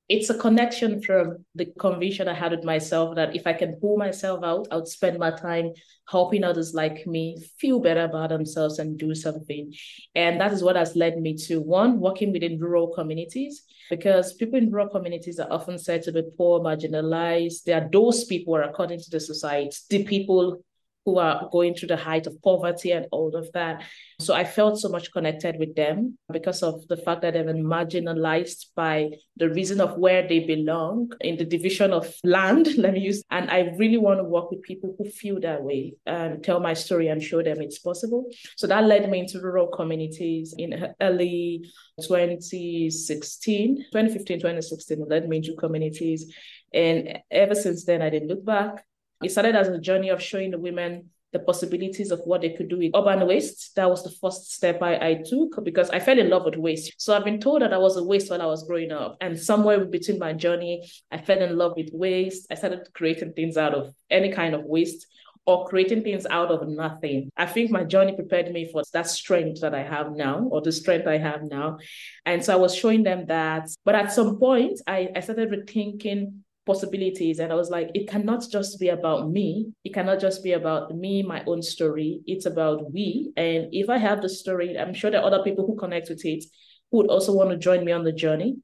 It's 0.08 0.30
a 0.30 0.38
connection 0.38 1.02
from 1.02 1.44
the 1.56 1.66
conviction 1.78 2.28
I 2.28 2.34
had 2.34 2.52
with 2.52 2.62
myself 2.62 3.16
that 3.16 3.34
if 3.34 3.44
I 3.46 3.52
can 3.52 3.74
pull 3.80 3.96
myself 3.96 4.44
out, 4.44 4.68
I 4.70 4.76
would 4.76 4.86
spend 4.86 5.18
my 5.18 5.32
time 5.32 5.72
helping 6.08 6.44
others 6.44 6.74
like 6.74 7.06
me 7.06 7.44
feel 7.58 7.80
better 7.80 8.04
about 8.04 8.28
themselves 8.28 8.78
and 8.78 8.96
do 8.96 9.16
something. 9.16 9.72
And 10.14 10.40
that 10.40 10.52
is 10.52 10.62
what 10.62 10.76
has 10.76 10.94
led 10.94 11.18
me 11.18 11.34
to 11.48 11.60
one, 11.60 11.98
working 11.98 12.32
within 12.32 12.60
rural 12.60 12.94
communities 12.94 13.64
because 13.90 14.32
people 14.34 14.58
in 14.58 14.70
rural 14.70 14.88
communities 14.88 15.38
are 15.38 15.50
often 15.50 15.78
said 15.78 16.02
to 16.04 16.12
be 16.12 16.22
poor, 16.36 16.60
marginalized. 16.60 17.64
They 17.64 17.72
are 17.72 17.88
those 17.92 18.24
people, 18.24 18.54
according 18.56 19.00
to 19.00 19.10
the 19.10 19.20
society, 19.20 19.76
the 19.90 20.04
people 20.04 20.64
who 21.06 21.18
are 21.18 21.48
going 21.52 21.72
through 21.72 21.86
the 21.86 21.96
height 21.96 22.26
of 22.26 22.42
poverty 22.42 22.90
and 22.90 23.06
all 23.12 23.36
of 23.36 23.50
that. 23.52 23.84
So 24.18 24.34
I 24.34 24.42
felt 24.42 24.80
so 24.80 24.88
much 24.88 25.12
connected 25.12 25.56
with 25.56 25.76
them 25.76 26.18
because 26.32 26.64
of 26.64 26.86
the 26.88 26.96
fact 26.96 27.22
that 27.22 27.34
they've 27.34 27.46
been 27.46 27.62
marginalized 27.62 28.66
by 28.74 29.10
the 29.36 29.48
reason 29.48 29.80
of 29.80 29.96
where 29.98 30.26
they 30.26 30.40
belong 30.40 31.12
in 31.20 31.36
the 31.36 31.44
division 31.44 31.92
of 31.92 32.12
land, 32.24 32.74
let 32.76 32.94
me 32.94 33.00
use. 33.00 33.22
And 33.30 33.48
I 33.50 33.72
really 33.78 33.98
want 33.98 34.18
to 34.18 34.24
work 34.24 34.50
with 34.50 34.62
people 34.62 34.96
who 34.98 35.08
feel 35.08 35.38
that 35.42 35.62
way 35.62 35.94
and 36.06 36.42
tell 36.42 36.58
my 36.58 36.74
story 36.74 37.06
and 37.06 37.22
show 37.22 37.40
them 37.40 37.60
it's 37.60 37.78
possible. 37.78 38.26
So 38.56 38.66
that 38.66 38.84
led 38.84 39.08
me 39.08 39.20
into 39.20 39.40
rural 39.40 39.68
communities 39.68 40.56
in 40.58 40.92
early 41.00 41.70
2016, 42.02 43.76
2015, 43.92 44.38
2016, 44.40 45.04
led 45.08 45.28
me 45.28 45.36
into 45.36 45.54
communities. 45.54 46.34
And 46.74 47.20
ever 47.30 47.54
since 47.54 47.84
then, 47.84 48.02
I 48.02 48.10
didn't 48.10 48.28
look 48.28 48.44
back. 48.44 48.84
It 49.22 49.30
started 49.30 49.56
as 49.56 49.68
a 49.68 49.78
journey 49.78 50.10
of 50.10 50.22
showing 50.22 50.50
the 50.50 50.58
women 50.58 51.10
the 51.32 51.38
possibilities 51.40 52.10
of 52.10 52.20
what 52.24 52.40
they 52.40 52.50
could 52.50 52.68
do 52.68 52.78
with 52.78 52.92
urban 52.94 53.26
waste. 53.26 53.74
That 53.74 53.90
was 53.90 54.02
the 54.02 54.10
first 54.10 54.52
step 54.52 54.80
I, 54.80 54.94
I 54.94 55.22
took 55.26 55.62
because 55.64 55.90
I 55.90 55.98
fell 56.00 56.18
in 56.18 56.30
love 56.30 56.44
with 56.44 56.56
waste. 56.56 56.94
So 56.98 57.14
I've 57.14 57.24
been 57.24 57.40
told 57.40 57.62
that 57.62 57.72
I 57.72 57.78
was 57.78 57.96
a 57.96 58.02
waste 58.02 58.30
while 58.30 58.42
I 58.42 58.46
was 58.46 58.64
growing 58.64 58.92
up. 58.92 59.16
And 59.20 59.38
somewhere 59.38 59.84
between 59.84 60.18
my 60.18 60.32
journey, 60.32 60.88
I 61.10 61.18
fell 61.18 61.42
in 61.42 61.58
love 61.58 61.72
with 61.76 61.90
waste. 61.92 62.46
I 62.50 62.54
started 62.54 62.88
creating 62.94 63.32
things 63.32 63.56
out 63.56 63.74
of 63.74 63.92
any 64.08 64.32
kind 64.32 64.54
of 64.54 64.64
waste 64.64 65.06
or 65.46 65.66
creating 65.66 66.02
things 66.02 66.26
out 66.26 66.50
of 66.50 66.66
nothing. 66.68 67.30
I 67.36 67.46
think 67.46 67.70
my 67.70 67.84
journey 67.84 68.14
prepared 68.14 68.50
me 68.50 68.68
for 68.70 68.82
that 68.92 69.06
strength 69.06 69.60
that 69.60 69.74
I 69.74 69.82
have 69.82 70.12
now, 70.12 70.48
or 70.50 70.60
the 70.60 70.72
strength 70.72 71.06
I 71.06 71.18
have 71.18 71.42
now. 71.42 71.78
And 72.24 72.44
so 72.44 72.52
I 72.52 72.56
was 72.56 72.74
showing 72.74 73.04
them 73.04 73.26
that. 73.26 73.68
But 73.84 73.94
at 73.94 74.12
some 74.12 74.38
point, 74.38 74.80
I, 74.88 75.08
I 75.14 75.20
started 75.20 75.50
rethinking 75.50 76.40
possibilities. 76.66 77.38
And 77.38 77.52
I 77.52 77.54
was 77.54 77.70
like, 77.70 77.90
it 77.94 78.08
cannot 78.08 78.44
just 78.50 78.78
be 78.78 78.88
about 78.88 79.30
me. 79.30 79.72
It 79.84 79.94
cannot 79.94 80.20
just 80.20 80.42
be 80.42 80.52
about 80.52 80.94
me, 80.94 81.22
my 81.22 81.42
own 81.46 81.62
story. 81.62 82.20
It's 82.26 82.44
about 82.44 82.92
we. 82.92 83.32
And 83.36 83.68
if 83.72 83.88
I 83.88 83.98
have 83.98 84.20
the 84.20 84.28
story, 84.28 84.76
I'm 84.76 84.92
sure 84.92 85.10
there 85.10 85.20
are 85.20 85.26
other 85.26 85.42
people 85.42 85.66
who 85.66 85.76
connect 85.76 86.08
with 86.08 86.24
it 86.24 86.44
who 86.90 86.98
would 86.98 87.06
also 87.10 87.32
want 87.32 87.50
to 87.50 87.56
join 87.56 87.84
me 87.84 87.92
on 87.92 88.04
the 88.04 88.12
journey. 88.12 88.56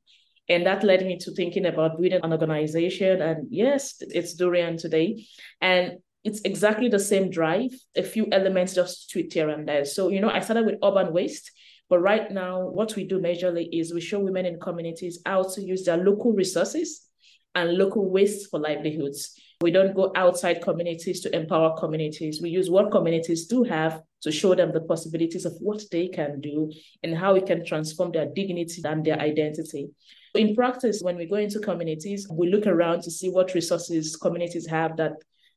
And 0.48 0.66
that 0.66 0.82
led 0.82 1.06
me 1.06 1.18
to 1.18 1.32
thinking 1.32 1.66
about 1.66 1.98
building 1.98 2.20
an 2.22 2.32
organization. 2.32 3.22
And 3.22 3.46
yes, 3.50 3.96
it's 4.00 4.34
Durian 4.34 4.76
today. 4.76 5.24
And 5.60 5.98
it's 6.24 6.40
exactly 6.42 6.88
the 6.88 6.98
same 6.98 7.30
drive, 7.30 7.70
a 7.96 8.02
few 8.02 8.28
elements 8.30 8.74
just 8.74 9.10
tweaked 9.10 9.32
here 9.32 9.48
and 9.48 9.66
there. 9.66 9.84
So, 9.84 10.08
you 10.08 10.20
know, 10.20 10.30
I 10.30 10.40
started 10.40 10.66
with 10.66 10.78
urban 10.82 11.12
waste, 11.12 11.50
but 11.88 11.98
right 11.98 12.30
now, 12.30 12.68
what 12.68 12.94
we 12.94 13.04
do 13.04 13.20
majorly 13.20 13.68
is 13.72 13.92
we 13.92 14.00
show 14.00 14.20
women 14.20 14.46
in 14.46 14.60
communities 14.60 15.20
how 15.26 15.42
to 15.42 15.60
use 15.60 15.84
their 15.84 15.96
local 15.96 16.32
resources 16.32 17.08
and 17.54 17.76
local 17.76 18.10
waste 18.10 18.50
for 18.50 18.60
livelihoods. 18.60 19.38
We 19.60 19.70
don't 19.70 19.94
go 19.94 20.12
outside 20.16 20.62
communities 20.62 21.20
to 21.20 21.34
empower 21.34 21.76
communities. 21.78 22.40
We 22.42 22.50
use 22.50 22.68
what 22.68 22.90
communities 22.90 23.46
do 23.46 23.62
have 23.64 24.02
to 24.22 24.32
show 24.32 24.54
them 24.54 24.72
the 24.72 24.80
possibilities 24.80 25.44
of 25.44 25.54
what 25.60 25.82
they 25.90 26.08
can 26.08 26.40
do 26.40 26.72
and 27.02 27.16
how 27.16 27.34
we 27.34 27.42
can 27.42 27.64
transform 27.64 28.12
their 28.12 28.26
dignity 28.26 28.82
and 28.84 29.04
their 29.04 29.18
identity. 29.18 29.90
In 30.34 30.54
practice, 30.54 31.00
when 31.02 31.16
we 31.16 31.26
go 31.26 31.36
into 31.36 31.60
communities, 31.60 32.26
we 32.30 32.50
look 32.50 32.66
around 32.66 33.02
to 33.02 33.10
see 33.10 33.28
what 33.28 33.54
resources 33.54 34.16
communities 34.16 34.66
have 34.66 34.96
that 34.96 35.12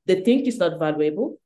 they 0.05 0.21
think 0.21 0.47
is 0.47 0.57
not 0.57 0.77
valuable, 0.77 1.39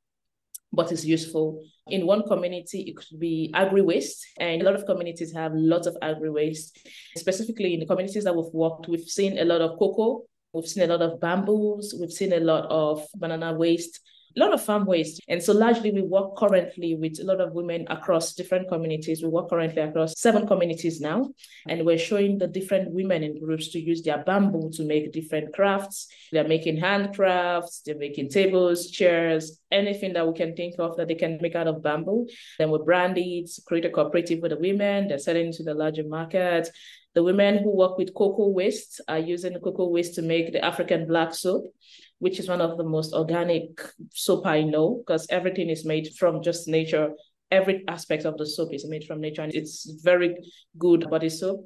but 0.73 0.91
is 0.91 1.05
useful. 1.05 1.63
In 1.87 2.05
one 2.05 2.23
community, 2.23 2.81
it 2.81 2.97
could 2.97 3.19
be 3.19 3.51
agri 3.53 3.81
waste, 3.81 4.25
and 4.39 4.61
a 4.61 4.65
lot 4.65 4.75
of 4.75 4.85
communities 4.85 5.33
have 5.33 5.51
lots 5.55 5.87
of 5.87 5.95
agri 6.01 6.29
waste. 6.29 6.77
Specifically, 7.15 7.73
in 7.73 7.79
the 7.79 7.85
communities 7.85 8.25
that 8.25 8.35
we've 8.35 8.53
worked, 8.53 8.87
we've 8.87 9.01
seen 9.01 9.37
a 9.39 9.45
lot 9.45 9.61
of 9.61 9.77
cocoa 9.79 10.23
We've 10.53 10.65
seen 10.65 10.83
a 10.83 10.87
lot 10.87 11.01
of 11.01 11.19
bamboos. 11.19 11.93
We've 11.99 12.11
seen 12.11 12.33
a 12.33 12.39
lot 12.39 12.65
of 12.65 13.05
banana 13.15 13.53
waste, 13.53 13.99
a 14.35 14.39
lot 14.39 14.53
of 14.53 14.63
farm 14.63 14.85
waste. 14.85 15.21
And 15.27 15.41
so 15.41 15.53
largely 15.53 15.91
we 15.91 16.01
work 16.01 16.35
currently 16.37 16.95
with 16.95 17.19
a 17.19 17.23
lot 17.23 17.41
of 17.41 17.53
women 17.53 17.85
across 17.89 18.33
different 18.33 18.67
communities. 18.67 19.23
We 19.23 19.29
work 19.29 19.49
currently 19.49 19.81
across 19.81 20.19
seven 20.19 20.47
communities 20.47 21.01
now. 21.01 21.29
And 21.67 21.85
we're 21.85 21.97
showing 21.97 22.37
the 22.37 22.47
different 22.47 22.91
women 22.91 23.23
in 23.23 23.39
groups 23.39 23.69
to 23.69 23.79
use 23.79 24.01
their 24.01 24.23
bamboo 24.23 24.71
to 24.73 24.83
make 24.83 25.11
different 25.11 25.53
crafts. 25.53 26.07
They're 26.31 26.47
making 26.47 26.77
handcrafts, 26.77 27.83
they're 27.85 27.97
making 27.97 28.29
tables, 28.29 28.91
chairs, 28.91 29.59
anything 29.71 30.13
that 30.13 30.27
we 30.27 30.33
can 30.33 30.55
think 30.55 30.75
of 30.79 30.97
that 30.97 31.07
they 31.07 31.15
can 31.15 31.39
make 31.41 31.55
out 31.55 31.67
of 31.67 31.83
bamboo. 31.83 32.27
Then 32.57 32.71
we 32.71 32.79
brand 32.79 33.17
it, 33.17 33.49
create 33.67 33.85
a 33.85 33.89
cooperative 33.89 34.39
with 34.39 34.51
the 34.51 34.57
women. 34.57 35.07
They're 35.07 35.17
selling 35.17 35.51
to 35.53 35.63
the 35.63 35.73
larger 35.73 36.03
market. 36.07 36.69
The 37.15 37.23
women 37.23 37.63
who 37.63 37.75
work 37.75 37.97
with 37.97 38.13
cocoa 38.13 38.49
waste 38.49 39.01
are 39.07 39.17
using 39.17 39.59
cocoa 39.59 39.87
waste 39.87 40.15
to 40.15 40.21
make 40.21 40.53
the 40.53 40.63
African 40.63 41.07
black 41.07 41.33
soap, 41.33 41.73
which 42.19 42.39
is 42.39 42.47
one 42.47 42.61
of 42.61 42.77
the 42.77 42.83
most 42.83 43.13
organic 43.13 43.81
soap 44.13 44.45
I 44.45 44.61
know 44.61 45.01
because 45.05 45.25
everything 45.29 45.69
is 45.69 45.85
made 45.85 46.09
from 46.17 46.43
just 46.43 46.67
nature. 46.67 47.11
Every 47.51 47.83
aspect 47.87 48.25
of 48.25 48.37
the 48.37 48.45
soap 48.45 48.73
is 48.73 48.87
made 48.87 49.05
from 49.05 49.21
nature 49.21 49.41
and 49.41 49.53
it's 49.53 49.89
very 50.03 50.37
good 50.77 51.09
body 51.09 51.29
soap. 51.29 51.65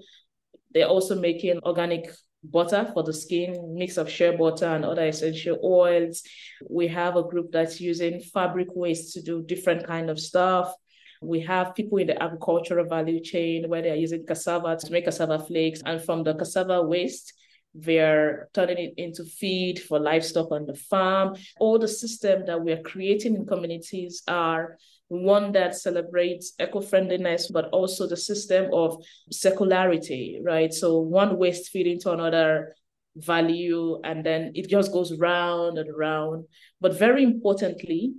They're 0.74 0.88
also 0.88 1.19
making 1.19 1.60
organic 1.65 2.10
butter 2.43 2.89
for 2.93 3.03
the 3.03 3.13
skin, 3.13 3.75
mix 3.75 3.98
of 3.98 4.10
shea 4.10 4.36
butter 4.36 4.67
and 4.67 4.86
other 4.86 5.05
essential 5.05 5.60
oils. 5.63 6.24
We 6.69 6.88
have 6.88 7.15
a 7.15 7.24
group 7.24 7.51
that's 7.51 7.81
using 7.81 8.22
fabric 8.22 8.67
waste 8.75 9.13
to 9.13 9.22
do 9.22 9.43
different 9.43 9.86
kind 9.88 10.10
of 10.10 10.19
stuff. 10.19 10.74
We 11.22 11.39
have 11.41 11.75
people 11.75 12.00
in 12.00 12.07
the 12.07 12.22
agricultural 12.22 12.88
value 12.88 13.22
chain 13.22 13.69
where 13.69 13.81
they're 13.81 13.95
using 13.95 14.25
cassava 14.25 14.77
to 14.77 14.91
make 14.91 15.05
cassava 15.05 15.39
flakes. 15.39 15.81
And 15.86 16.01
from 16.01 16.24
the 16.24 16.36
cassava 16.36 16.81
waste, 16.81 17.33
they're 17.74 18.50
turning 18.53 18.77
it 18.77 18.94
into 18.98 19.24
feed 19.24 19.80
for 19.82 20.00
livestock 20.00 20.51
on 20.51 20.65
the 20.65 20.75
farm. 20.75 21.36
All 21.60 21.80
the 21.80 21.88
system 21.88 22.46
that 22.46 22.62
we're 22.62 22.82
creating 22.82 23.36
in 23.36 23.46
communities 23.46 24.22
are 24.27 24.77
one 25.08 25.51
that 25.51 25.75
celebrates 25.75 26.53
eco-friendliness, 26.60 27.50
but 27.51 27.70
also 27.70 28.08
the 28.08 28.18
system 28.18 28.74
of 28.74 29.03
circularity, 29.32 30.38
right? 30.44 30.74
So 30.74 31.00
one 31.00 31.38
waste 31.38 31.70
feeding 31.72 32.00
to 32.01 32.12
another 32.12 32.75
value, 33.15 34.00
and 34.03 34.25
then 34.25 34.51
it 34.56 34.70
just 34.70 34.92
goes 34.92 35.18
round 35.20 35.77
and 35.77 35.89
round. 35.96 36.46
But 36.82 36.98
very 36.98 37.24
importantly, 37.24 38.13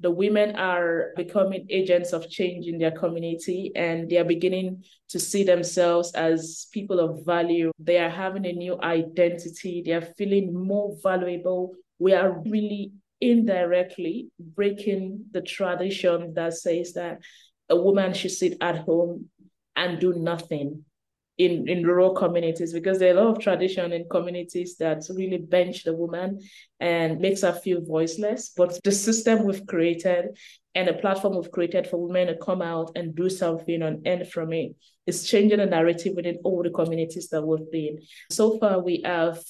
the 0.00 0.10
women 0.10 0.54
are 0.56 1.12
becoming 1.16 1.66
agents 1.70 2.12
of 2.12 2.28
change 2.30 2.66
in 2.66 2.78
their 2.78 2.92
community 2.92 3.72
and 3.74 4.08
they 4.08 4.16
are 4.18 4.24
beginning 4.24 4.84
to 5.08 5.18
see 5.18 5.42
themselves 5.42 6.12
as 6.12 6.68
people 6.72 7.00
of 7.00 7.24
value. 7.24 7.72
They 7.78 7.98
are 7.98 8.10
having 8.10 8.46
a 8.46 8.52
new 8.52 8.80
identity, 8.80 9.82
they 9.84 9.92
are 9.92 10.08
feeling 10.16 10.54
more 10.54 10.96
valuable. 11.02 11.74
We 11.98 12.14
are 12.14 12.40
really 12.46 12.92
indirectly 13.20 14.28
breaking 14.38 15.24
the 15.32 15.42
tradition 15.42 16.34
that 16.34 16.54
says 16.54 16.92
that 16.92 17.18
a 17.68 17.76
woman 17.76 18.14
should 18.14 18.30
sit 18.30 18.56
at 18.60 18.78
home 18.78 19.26
and 19.74 19.98
do 19.98 20.14
nothing 20.14 20.84
in, 21.38 21.68
in 21.68 21.86
rural 21.86 22.14
communities 22.14 22.72
because 22.72 22.98
there 22.98 23.14
are 23.14 23.18
a 23.18 23.22
lot 23.22 23.36
of 23.36 23.42
tradition 23.42 23.92
in 23.92 24.08
communities 24.10 24.76
that 24.76 25.04
really 25.14 25.38
bench 25.38 25.84
the 25.84 25.94
woman 25.94 26.40
and 26.80 27.20
makes 27.20 27.42
her 27.42 27.52
feel 27.52 27.80
voiceless. 27.80 28.52
But 28.56 28.78
the 28.82 28.90
system 28.90 29.44
we've 29.44 29.66
created 29.66 30.36
and 30.74 30.88
the 30.88 30.94
platform 30.94 31.36
we've 31.36 31.50
created 31.50 31.86
for 31.86 31.96
women 31.96 32.26
to 32.26 32.36
come 32.36 32.60
out 32.60 32.90
and 32.96 33.14
do 33.14 33.30
something 33.30 33.82
and 33.82 34.06
earn 34.06 34.24
from 34.24 34.52
it 34.52 34.74
is 35.06 35.26
changing 35.26 35.58
the 35.58 35.66
narrative 35.66 36.14
within 36.16 36.38
all 36.42 36.62
the 36.62 36.70
communities 36.70 37.28
that 37.28 37.42
we've 37.42 37.70
been. 37.70 37.98
So 38.30 38.58
far, 38.58 38.82
we 38.82 39.02
have 39.04 39.40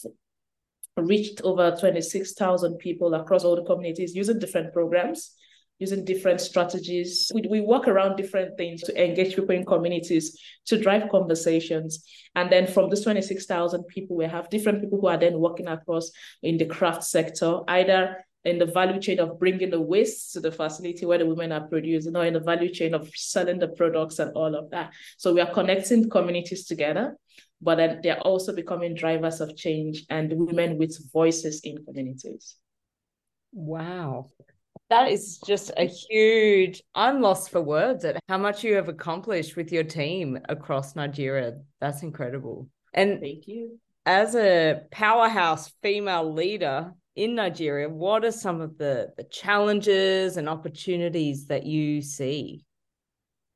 reached 0.96 1.40
over 1.42 1.74
26,000 1.78 2.78
people 2.78 3.14
across 3.14 3.44
all 3.44 3.56
the 3.56 3.64
communities 3.64 4.14
using 4.14 4.38
different 4.38 4.72
programs 4.74 5.37
using 5.78 6.04
different 6.04 6.40
strategies. 6.40 7.30
We, 7.34 7.42
we 7.48 7.60
work 7.60 7.86
around 7.86 8.16
different 8.16 8.56
things 8.56 8.82
to 8.82 9.04
engage 9.04 9.36
people 9.36 9.54
in 9.54 9.64
communities, 9.64 10.38
to 10.66 10.80
drive 10.80 11.08
conversations. 11.10 12.04
And 12.34 12.50
then 12.50 12.66
from 12.66 12.90
this 12.90 13.02
26,000 13.02 13.84
people, 13.86 14.16
we 14.16 14.26
have 14.26 14.50
different 14.50 14.80
people 14.82 15.00
who 15.00 15.06
are 15.06 15.16
then 15.16 15.38
working 15.38 15.68
across 15.68 16.10
in 16.42 16.58
the 16.58 16.66
craft 16.66 17.04
sector, 17.04 17.60
either 17.68 18.24
in 18.44 18.58
the 18.58 18.66
value 18.66 19.00
chain 19.00 19.20
of 19.20 19.38
bringing 19.38 19.70
the 19.70 19.80
waste 19.80 20.32
to 20.32 20.40
the 20.40 20.50
facility 20.50 21.04
where 21.04 21.18
the 21.18 21.26
women 21.26 21.52
are 21.52 21.66
producing, 21.66 22.16
or 22.16 22.24
in 22.24 22.34
the 22.34 22.40
value 22.40 22.72
chain 22.72 22.94
of 22.94 23.10
selling 23.14 23.58
the 23.58 23.68
products 23.68 24.18
and 24.18 24.32
all 24.34 24.54
of 24.54 24.70
that. 24.70 24.90
So 25.16 25.32
we 25.32 25.40
are 25.40 25.52
connecting 25.52 26.08
communities 26.08 26.66
together, 26.66 27.16
but 27.60 27.76
then 27.76 28.00
they're 28.02 28.20
also 28.20 28.54
becoming 28.54 28.94
drivers 28.94 29.40
of 29.40 29.56
change 29.56 30.04
and 30.08 30.32
women 30.32 30.78
with 30.78 30.98
voices 31.12 31.60
in 31.62 31.84
communities. 31.84 32.56
Wow. 33.52 34.30
That 34.90 35.10
is 35.10 35.38
just 35.46 35.70
a 35.76 35.84
huge, 35.84 36.82
I'm 36.94 37.20
lost 37.20 37.50
for 37.50 37.60
words 37.60 38.04
at 38.06 38.18
how 38.28 38.38
much 38.38 38.64
you 38.64 38.74
have 38.74 38.88
accomplished 38.88 39.54
with 39.54 39.70
your 39.70 39.84
team 39.84 40.38
across 40.48 40.96
Nigeria. 40.96 41.58
That's 41.80 42.02
incredible. 42.02 42.68
And 42.94 43.20
thank 43.20 43.46
you. 43.46 43.78
As 44.06 44.34
a 44.34 44.80
powerhouse 44.90 45.70
female 45.82 46.32
leader 46.32 46.94
in 47.16 47.34
Nigeria, 47.34 47.88
what 47.90 48.24
are 48.24 48.32
some 48.32 48.62
of 48.62 48.78
the, 48.78 49.12
the 49.18 49.24
challenges 49.24 50.38
and 50.38 50.48
opportunities 50.48 51.46
that 51.46 51.66
you 51.66 52.00
see? 52.00 52.64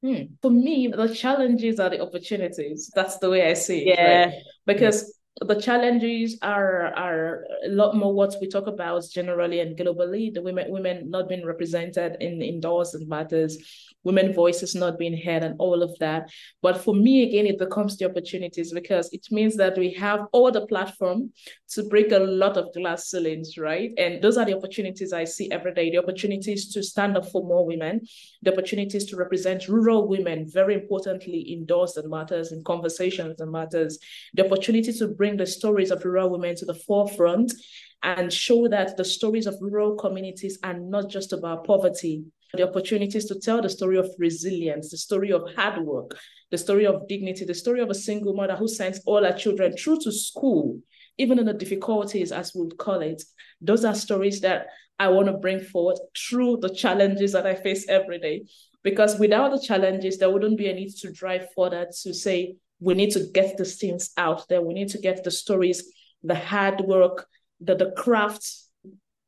Hmm. 0.02 0.24
For 0.42 0.50
me, 0.50 0.88
the 0.88 1.14
challenges 1.14 1.80
are 1.80 1.88
the 1.88 2.00
opportunities. 2.00 2.90
That's 2.94 3.18
the 3.18 3.30
way 3.30 3.48
I 3.48 3.54
see 3.54 3.88
it. 3.88 3.98
Yeah. 3.98 4.24
Right? 4.26 4.34
Because 4.66 5.18
the 5.40 5.60
challenges 5.60 6.38
are 6.42 6.94
are 6.94 7.46
a 7.64 7.68
lot 7.68 7.96
more 7.96 8.12
what 8.12 8.34
we 8.40 8.48
talk 8.48 8.66
about 8.66 9.02
generally 9.10 9.60
and 9.60 9.78
globally. 9.78 10.32
The 10.32 10.42
women 10.42 10.70
women 10.70 11.10
not 11.10 11.28
being 11.28 11.44
represented 11.44 12.16
in 12.20 12.42
indoors 12.42 12.94
and 12.94 13.08
matters 13.08 13.56
women 14.04 14.34
voices 14.34 14.74
not 14.74 14.98
being 14.98 15.16
heard 15.16 15.44
and 15.44 15.54
all 15.58 15.82
of 15.82 15.96
that. 16.00 16.28
But 16.60 16.78
for 16.78 16.94
me 16.94 17.22
again 17.22 17.46
it 17.46 17.58
becomes 17.58 17.96
the 17.96 18.04
opportunities 18.04 18.72
because 18.72 19.10
it 19.12 19.26
means 19.30 19.56
that 19.56 19.78
we 19.78 19.92
have 19.94 20.26
all 20.32 20.50
the 20.50 20.66
platform 20.66 21.32
to 21.70 21.84
break 21.84 22.12
a 22.12 22.18
lot 22.18 22.56
of 22.56 22.72
glass 22.74 23.08
ceilings 23.10 23.56
right? 23.56 23.90
And 23.96 24.22
those 24.22 24.36
are 24.36 24.44
the 24.44 24.56
opportunities 24.56 25.12
i 25.12 25.24
see 25.24 25.50
every 25.50 25.72
day. 25.72 25.90
The 25.90 25.98
opportunities 25.98 26.72
to 26.74 26.82
stand 26.82 27.16
up 27.16 27.26
for 27.30 27.42
more 27.42 27.66
women 27.66 28.02
the 28.42 28.52
opportunities 28.52 29.06
to 29.06 29.16
represent 29.16 29.68
rural 29.68 30.06
women 30.06 30.46
very 30.48 30.74
importantly 30.74 31.40
indoors 31.40 31.96
and 31.96 32.10
matters 32.10 32.52
in 32.52 32.62
conversations 32.64 33.40
and 33.40 33.50
matters 33.50 33.98
the 34.34 34.44
opportunity 34.44 34.92
to 34.92 35.14
bring 35.22 35.36
the 35.36 35.46
stories 35.46 35.92
of 35.92 36.04
rural 36.04 36.30
women 36.30 36.56
to 36.56 36.64
the 36.64 36.74
forefront 36.74 37.52
and 38.02 38.32
show 38.32 38.66
that 38.66 38.96
the 38.96 39.04
stories 39.04 39.46
of 39.46 39.54
rural 39.60 39.94
communities 39.94 40.58
are 40.64 40.76
not 40.76 41.08
just 41.08 41.32
about 41.32 41.64
poverty, 41.64 42.24
the 42.54 42.68
opportunities 42.68 43.26
to 43.26 43.38
tell 43.38 43.62
the 43.62 43.68
story 43.68 43.96
of 43.98 44.10
resilience, 44.18 44.90
the 44.90 44.96
story 44.96 45.30
of 45.30 45.42
hard 45.54 45.80
work, 45.86 46.18
the 46.50 46.58
story 46.58 46.84
of 46.84 47.06
dignity, 47.06 47.44
the 47.44 47.54
story 47.54 47.78
of 47.78 47.88
a 47.88 47.94
single 47.94 48.34
mother 48.34 48.56
who 48.56 48.66
sends 48.66 49.00
all 49.06 49.22
her 49.22 49.32
children 49.32 49.76
through 49.76 50.00
to 50.00 50.10
school, 50.10 50.80
even 51.18 51.38
in 51.38 51.46
the 51.46 51.54
difficulties, 51.54 52.32
as 52.32 52.52
we 52.52 52.62
would 52.62 52.76
call 52.76 53.00
it. 53.00 53.22
Those 53.60 53.84
are 53.84 53.94
stories 53.94 54.40
that 54.40 54.66
I 54.98 55.06
want 55.06 55.28
to 55.28 55.34
bring 55.34 55.60
forward 55.60 55.98
through 56.18 56.56
the 56.62 56.74
challenges 56.74 57.30
that 57.30 57.46
I 57.46 57.54
face 57.54 57.88
every 57.88 58.18
day. 58.18 58.42
Because 58.82 59.20
without 59.20 59.52
the 59.52 59.64
challenges, 59.64 60.18
there 60.18 60.30
wouldn't 60.30 60.58
be 60.58 60.68
a 60.68 60.74
need 60.74 60.90
to 61.02 61.12
drive 61.12 61.46
further 61.54 61.86
to 62.02 62.12
say, 62.12 62.56
we 62.82 62.94
need 62.94 63.12
to 63.12 63.24
get 63.32 63.56
these 63.56 63.76
things 63.76 64.10
out 64.16 64.48
there. 64.48 64.60
We 64.60 64.74
need 64.74 64.88
to 64.88 64.98
get 64.98 65.22
the 65.22 65.30
stories, 65.30 65.84
the 66.24 66.34
hard 66.34 66.80
work, 66.80 67.28
the, 67.60 67.76
the 67.76 67.92
craft, 67.92 68.44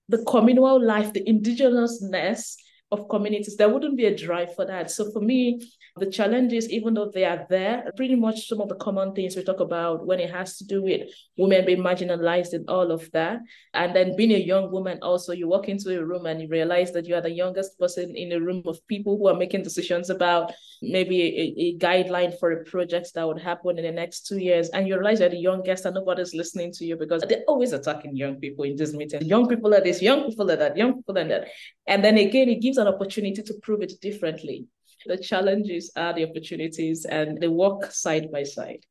the 0.09 0.25
communal 0.25 0.85
life, 0.85 1.13
the 1.13 1.25
indigenousness 1.25 2.57
of 2.95 3.09
communities, 3.09 3.57
there 3.57 3.69
wouldn't 3.69 3.97
be 3.97 4.07
a 4.07 4.17
drive 4.17 4.55
for 4.55 4.65
that. 4.65 4.91
So 4.91 5.11
for 5.13 5.21
me, 5.21 5.61
the 5.97 6.11
challenges, 6.11 6.71
even 6.71 6.95
though 6.95 7.11
they 7.13 7.25
are 7.25 7.47
there, 7.49 7.85
pretty 7.97 8.17
much 8.17 8.49
some 8.49 8.61
of 8.61 8.69
the 8.69 8.75
common 8.77 9.13
things 9.15 9.37
we 9.37 9.45
talk 9.45 9.61
about 9.61 10.07
when 10.07 10.19
it 10.19 10.31
has 10.31 10.57
to 10.59 10.65
do 10.65 10.83
with 10.83 11.03
women 11.37 11.65
being 11.65 11.83
marginalized 11.83 12.53
and 12.53 12.69
all 12.69 12.91
of 12.91 13.11
that. 13.13 13.39
And 13.75 13.95
then 13.95 14.17
being 14.17 14.33
a 14.33 14.39
young 14.39 14.73
woman, 14.73 14.99
also, 15.03 15.33
you 15.33 15.47
walk 15.47 15.69
into 15.69 15.97
a 15.97 16.05
room 16.05 16.27
and 16.27 16.41
you 16.41 16.49
realize 16.49 16.93
that 16.93 17.07
you 17.07 17.15
are 17.15 17.21
the 17.21 17.31
youngest 17.31 17.79
person 17.79 18.17
in 18.17 18.33
a 18.33 18.41
room 18.41 18.63
of 18.67 18.85
people 18.89 19.19
who 19.19 19.29
are 19.29 19.37
making 19.37 19.63
decisions 19.63 20.11
about 20.11 20.53
maybe 20.83 21.23
a, 21.23 21.63
a 21.63 21.79
guideline 21.79 22.37
for 22.39 22.51
a 22.51 22.65
project 22.65 23.13
that 23.15 23.27
would 23.27 23.41
happen 23.41 23.79
in 23.79 23.85
the 23.85 23.93
next 23.93 24.27
two 24.27 24.39
years. 24.39 24.71
And 24.71 24.89
you 24.89 24.95
realize 24.95 25.21
you're 25.21 25.29
the 25.29 25.37
youngest 25.37 25.85
and 25.85 25.95
nobody's 25.95 26.35
listening 26.35 26.73
to 26.73 26.85
you 26.85 26.97
because 26.97 27.23
they're 27.29 27.45
always 27.47 27.73
attacking 27.73 28.17
young 28.17 28.37
people 28.37 28.65
in 28.65 28.77
this 28.77 28.93
meeting. 28.93 29.23
Young 29.23 29.49
people 29.49 29.73
are 29.75 29.81
this, 29.81 30.03
young 30.03 30.29
people 30.29 30.51
are 30.51 30.57
that, 30.57 30.77
young 30.77 30.95
people 30.95 31.19
are 31.19 31.29
that. 31.29 31.49
And 31.87 32.05
then 32.05 32.19
again, 32.19 32.49
it 32.49 32.61
gives 32.61 32.79
an 32.87 32.95
opportunity 32.95 33.43
to 33.43 33.55
prove 33.63 33.83
it 33.83 34.01
differently. 34.01 34.67
The 35.07 35.19
challenges 35.19 35.91
are 35.97 36.15
the 36.15 36.29
opportunities 36.29 37.05
and 37.05 37.41
they 37.41 37.49
work 37.49 37.91
side 37.93 38.31
by 38.33 38.45
side. 38.45 38.85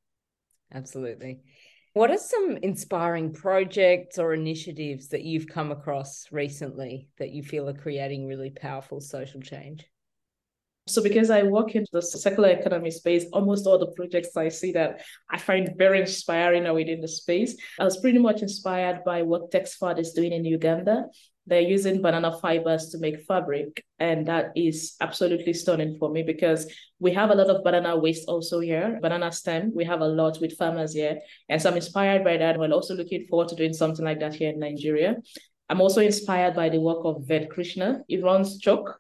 Absolutely. 0.73 1.41
What 1.93 2.09
are 2.09 2.17
some 2.17 2.57
inspiring 2.57 3.33
projects 3.33 4.17
or 4.17 4.33
initiatives 4.33 5.09
that 5.09 5.23
you've 5.23 5.47
come 5.47 5.71
across 5.71 6.25
recently 6.31 7.09
that 7.19 7.31
you 7.31 7.43
feel 7.43 7.69
are 7.69 7.73
creating 7.73 8.25
really 8.25 8.49
powerful 8.49 8.99
social 8.99 9.41
change? 9.41 9.85
So, 10.85 11.01
because 11.01 11.29
I 11.29 11.43
work 11.43 11.75
in 11.75 11.85
the 11.93 12.01
circular 12.01 12.49
economy 12.49 12.91
space, 12.91 13.25
almost 13.31 13.65
all 13.65 13.79
the 13.79 13.93
projects 13.95 14.35
I 14.35 14.49
see 14.49 14.73
that 14.73 15.01
I 15.29 15.37
find 15.37 15.73
very 15.77 16.01
inspiring 16.01 16.65
are 16.65 16.73
within 16.73 16.99
the 16.99 17.07
space. 17.07 17.55
I 17.79 17.85
was 17.85 18.01
pretty 18.01 18.17
much 18.17 18.41
inspired 18.41 19.03
by 19.05 19.21
what 19.21 19.51
Texfad 19.51 19.97
is 19.97 20.11
doing 20.11 20.33
in 20.33 20.43
Uganda. 20.43 21.05
They're 21.45 21.61
using 21.61 22.01
banana 22.01 22.37
fibers 22.39 22.89
to 22.89 22.99
make 22.99 23.25
fabric. 23.25 23.83
And 23.99 24.25
that 24.27 24.51
is 24.55 24.95
absolutely 25.01 25.53
stunning 25.53 25.97
for 25.99 26.09
me 26.09 26.23
because 26.23 26.71
we 26.99 27.11
have 27.13 27.31
a 27.31 27.35
lot 27.35 27.49
of 27.49 27.63
banana 27.63 27.97
waste 27.97 28.27
also 28.29 28.59
here, 28.61 28.97
banana 29.01 29.31
stem. 29.31 29.73
We 29.75 29.83
have 29.83 30.01
a 30.01 30.07
lot 30.07 30.39
with 30.39 30.57
farmers 30.57 30.93
here. 30.93 31.19
And 31.49 31.61
so 31.61 31.69
I'm 31.69 31.75
inspired 31.75 32.23
by 32.23 32.37
that. 32.37 32.57
We're 32.57 32.71
also 32.71 32.95
looking 32.95 33.27
forward 33.27 33.49
to 33.49 33.55
doing 33.55 33.73
something 33.73 34.05
like 34.05 34.19
that 34.21 34.35
here 34.35 34.51
in 34.51 34.59
Nigeria. 34.59 35.17
I'm 35.69 35.81
also 35.81 36.01
inspired 36.01 36.55
by 36.55 36.69
the 36.69 36.79
work 36.79 36.99
of 37.03 37.27
Ved 37.27 37.49
Krishna. 37.49 38.01
He 38.07 38.21
runs 38.21 38.59
Chuk. 38.59 38.99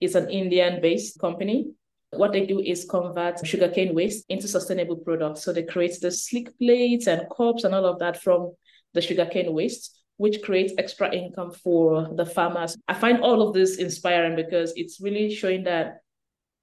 It's 0.00 0.14
an 0.14 0.30
Indian 0.30 0.80
based 0.80 1.20
company. 1.20 1.72
What 2.10 2.32
they 2.32 2.46
do 2.46 2.60
is 2.60 2.86
convert 2.88 3.44
sugarcane 3.46 3.94
waste 3.94 4.24
into 4.28 4.48
sustainable 4.48 4.96
products. 4.96 5.42
So 5.42 5.52
they 5.52 5.64
create 5.64 5.98
the 6.00 6.10
slick 6.10 6.56
plates 6.58 7.08
and 7.08 7.26
cups 7.36 7.64
and 7.64 7.74
all 7.74 7.84
of 7.84 7.98
that 7.98 8.22
from 8.22 8.52
the 8.94 9.00
sugarcane 9.00 9.52
waste 9.52 10.03
which 10.16 10.42
creates 10.42 10.72
extra 10.78 11.12
income 11.12 11.50
for 11.50 12.08
the 12.14 12.26
farmers. 12.26 12.76
I 12.88 12.94
find 12.94 13.20
all 13.20 13.46
of 13.46 13.54
this 13.54 13.76
inspiring 13.76 14.36
because 14.36 14.72
it's 14.76 15.00
really 15.00 15.34
showing 15.34 15.64
that 15.64 15.98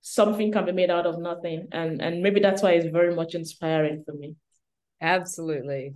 something 0.02 0.52
can 0.52 0.66
be 0.66 0.72
made 0.72 0.90
out 0.90 1.06
of 1.06 1.20
nothing. 1.20 1.68
And, 1.72 2.02
and 2.02 2.22
maybe 2.22 2.40
that's 2.40 2.62
why 2.62 2.72
it's 2.72 2.92
very 2.92 3.14
much 3.14 3.36
inspiring 3.36 4.04
for 4.06 4.14
me. 4.14 4.36
Absolutely. 5.02 5.96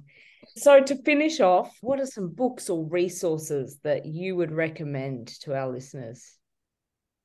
So, 0.58 0.82
to 0.82 0.96
finish 1.04 1.40
off, 1.40 1.76
what 1.82 2.00
are 2.00 2.06
some 2.06 2.30
books 2.30 2.70
or 2.70 2.86
resources 2.86 3.80
that 3.84 4.06
you 4.06 4.36
would 4.36 4.52
recommend 4.52 5.28
to 5.42 5.56
our 5.56 5.72
listeners? 5.72 6.38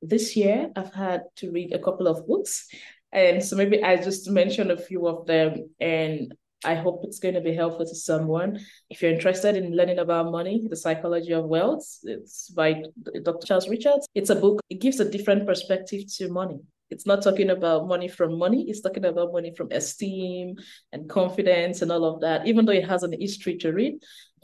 This 0.01 0.37
year, 0.37 0.71
I've 0.75 0.95
had 0.95 1.23
to 1.37 1.51
read 1.51 1.75
a 1.75 1.79
couple 1.79 2.07
of 2.07 2.27
books. 2.27 2.69
And 3.13 3.45
so 3.45 3.57
maybe 3.57 3.83
I 3.83 3.97
just 3.97 4.31
mention 4.31 4.71
a 4.71 4.77
few 4.77 5.07
of 5.07 5.27
them. 5.27 5.71
And 5.81 6.33
I 6.65 6.75
hope 6.75 7.01
it's 7.05 7.19
going 7.19 7.35
to 7.35 7.41
be 7.41 7.55
helpful 7.55 7.87
to 7.87 7.95
someone. 7.95 8.61
If 8.91 9.01
you're 9.01 9.13
interested 9.13 9.57
in 9.57 9.75
learning 9.75 9.99
about 9.99 10.31
money, 10.31 10.67
The 10.69 10.77
Psychology 10.77 11.33
of 11.33 11.47
Wealth, 11.47 11.87
it's 12.05 12.51
by 12.51 12.83
Dr. 13.23 13.47
Charles 13.47 13.69
Richards. 13.69 14.07
It's 14.15 14.31
a 14.31 14.35
book, 14.35 14.61
it 14.69 14.81
gives 14.81 15.01
a 15.01 15.11
different 15.11 15.47
perspective 15.47 16.03
to 16.17 16.29
money. 16.29 16.61
It's 16.91 17.07
not 17.07 17.23
talking 17.23 17.51
about 17.51 17.87
money 17.87 18.09
from 18.09 18.37
money, 18.37 18.69
it's 18.69 18.83
talking 18.83 19.05
about 19.05 19.33
money 19.33 19.55
from 19.57 19.69
esteem 19.71 20.57
and 20.93 21.09
confidence 21.09 21.83
and 21.83 21.91
all 21.91 22.05
of 22.05 22.21
that, 22.21 22.47
even 22.47 22.67
though 22.67 22.73
it 22.73 22.89
has 22.89 23.05
an 23.05 23.19
history 23.19 23.57
to 23.59 23.73
read. 23.73 23.95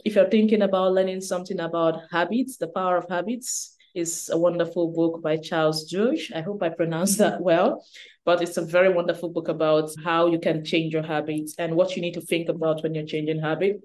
If 0.03 0.15
you're 0.15 0.29
thinking 0.29 0.61
about 0.63 0.93
learning 0.93 1.21
something 1.21 1.59
about 1.59 2.01
habits, 2.09 2.57
the 2.57 2.69
power 2.69 2.97
of 2.97 3.09
habits, 3.09 3.76
is 3.97 4.29
a 4.31 4.37
wonderful 4.37 4.89
book 4.89 5.21
by 5.23 5.37
Charles 5.37 5.85
George. 5.85 6.31
I 6.33 6.41
hope 6.41 6.61
I 6.61 6.69
pronounced 6.69 7.17
that 7.17 7.35
mm-hmm. 7.35 7.43
well, 7.43 7.83
but 8.25 8.41
it's 8.41 8.57
a 8.57 8.61
very 8.61 8.93
wonderful 8.93 9.29
book 9.29 9.47
about 9.47 9.89
how 10.03 10.27
you 10.27 10.39
can 10.39 10.63
change 10.63 10.93
your 10.93 11.03
habits 11.03 11.55
and 11.57 11.75
what 11.75 11.95
you 11.95 12.01
need 12.01 12.13
to 12.13 12.21
think 12.21 12.47
about 12.47 12.83
when 12.83 12.93
you're 12.93 13.05
changing 13.05 13.39
habit. 13.39 13.81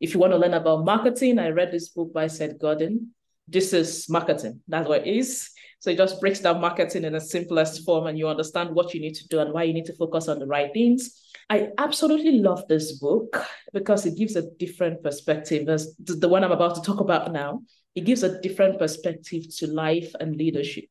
If 0.00 0.14
you 0.14 0.20
want 0.20 0.32
to 0.32 0.38
learn 0.38 0.54
about 0.54 0.84
marketing, 0.84 1.38
I 1.38 1.50
read 1.50 1.70
this 1.70 1.90
book 1.90 2.12
by 2.12 2.26
Seth 2.26 2.58
Godin. 2.58 3.10
This 3.46 3.72
is 3.72 4.08
marketing. 4.10 4.60
That's 4.66 4.88
what 4.88 5.06
it 5.06 5.16
is. 5.16 5.48
So 5.78 5.90
it 5.90 5.96
just 5.96 6.20
breaks 6.20 6.40
down 6.40 6.60
marketing 6.60 7.04
in 7.04 7.12
the 7.12 7.20
simplest 7.20 7.84
form 7.84 8.06
and 8.06 8.18
you 8.18 8.28
understand 8.28 8.70
what 8.70 8.94
you 8.94 9.00
need 9.00 9.14
to 9.14 9.28
do 9.28 9.38
and 9.40 9.52
why 9.52 9.62
you 9.62 9.74
need 9.74 9.86
to 9.86 9.94
focus 9.94 10.26
on 10.28 10.40
the 10.40 10.46
right 10.46 10.72
things. 10.72 11.21
I 11.50 11.68
absolutely 11.78 12.38
love 12.38 12.66
this 12.68 12.98
book 12.98 13.44
because 13.72 14.06
it 14.06 14.16
gives 14.16 14.36
a 14.36 14.50
different 14.58 15.02
perspective 15.02 15.68
as 15.68 15.94
the 15.98 16.28
one 16.28 16.44
I'm 16.44 16.52
about 16.52 16.76
to 16.76 16.82
talk 16.82 17.00
about 17.00 17.32
now. 17.32 17.62
It 17.94 18.04
gives 18.04 18.22
a 18.22 18.40
different 18.40 18.78
perspective 18.78 19.54
to 19.58 19.66
life 19.66 20.12
and 20.18 20.36
leadership. 20.36 20.88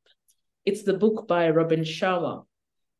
It's 0.65 0.83
the 0.83 0.93
book 0.93 1.27
by 1.27 1.49
Robin 1.49 1.81
Sharma, 1.81 2.45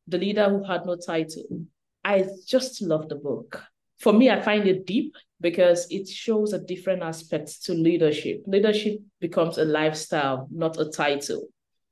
The 0.08 0.18
Leader 0.18 0.48
Who 0.48 0.64
Had 0.64 0.84
No 0.84 0.96
Title. 0.96 1.66
I 2.04 2.26
just 2.46 2.82
love 2.82 3.08
the 3.08 3.14
book. 3.14 3.62
For 4.00 4.12
me, 4.12 4.28
I 4.30 4.40
find 4.40 4.66
it 4.66 4.84
deep 4.84 5.14
because 5.40 5.86
it 5.90 6.08
shows 6.08 6.52
a 6.52 6.58
different 6.58 7.02
aspect 7.02 7.64
to 7.64 7.74
leadership. 7.74 8.42
Leadership 8.46 8.98
becomes 9.20 9.58
a 9.58 9.64
lifestyle, 9.64 10.48
not 10.50 10.80
a 10.80 10.90
title. 10.90 11.46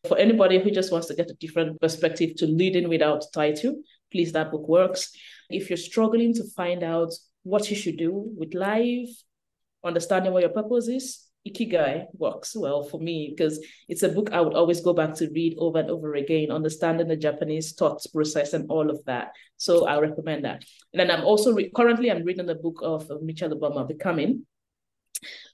For 0.08 0.18
anybody 0.18 0.58
who 0.58 0.70
just 0.70 0.90
wants 0.90 1.06
to 1.08 1.14
get 1.14 1.30
a 1.30 1.34
different 1.34 1.80
perspective 1.80 2.34
to 2.36 2.46
leading 2.46 2.88
without 2.88 3.24
title, 3.32 3.82
please, 4.10 4.32
that 4.32 4.50
book 4.50 4.66
works. 4.66 5.12
If 5.50 5.70
you're 5.70 5.76
struggling 5.76 6.34
to 6.34 6.44
find 6.56 6.82
out 6.82 7.12
what 7.42 7.70
you 7.70 7.76
should 7.76 7.96
do 7.96 8.32
with 8.36 8.54
life, 8.54 9.08
understanding 9.84 10.32
what 10.32 10.42
your 10.42 10.52
purpose 10.52 10.88
is, 10.88 11.26
Ikigai 11.48 12.06
works 12.18 12.54
well 12.54 12.82
for 12.82 13.00
me 13.00 13.32
because 13.34 13.64
it's 13.88 14.02
a 14.02 14.10
book 14.10 14.30
I 14.32 14.42
would 14.42 14.54
always 14.54 14.82
go 14.82 14.92
back 14.92 15.14
to 15.14 15.30
read 15.30 15.56
over 15.58 15.78
and 15.78 15.90
over 15.90 16.14
again, 16.14 16.50
understanding 16.50 17.08
the 17.08 17.16
Japanese 17.16 17.72
thought 17.72 18.04
process 18.12 18.52
and 18.52 18.70
all 18.70 18.90
of 18.90 19.02
that. 19.06 19.32
So 19.56 19.86
I 19.86 19.98
recommend 19.98 20.44
that. 20.44 20.64
And 20.92 21.00
then 21.00 21.10
I'm 21.10 21.24
also 21.24 21.54
re- 21.54 21.70
currently 21.74 22.10
I'm 22.10 22.24
reading 22.24 22.46
the 22.46 22.56
book 22.56 22.80
of 22.82 23.10
Michelle 23.22 23.50
Obama, 23.50 23.88
Becoming, 23.88 24.44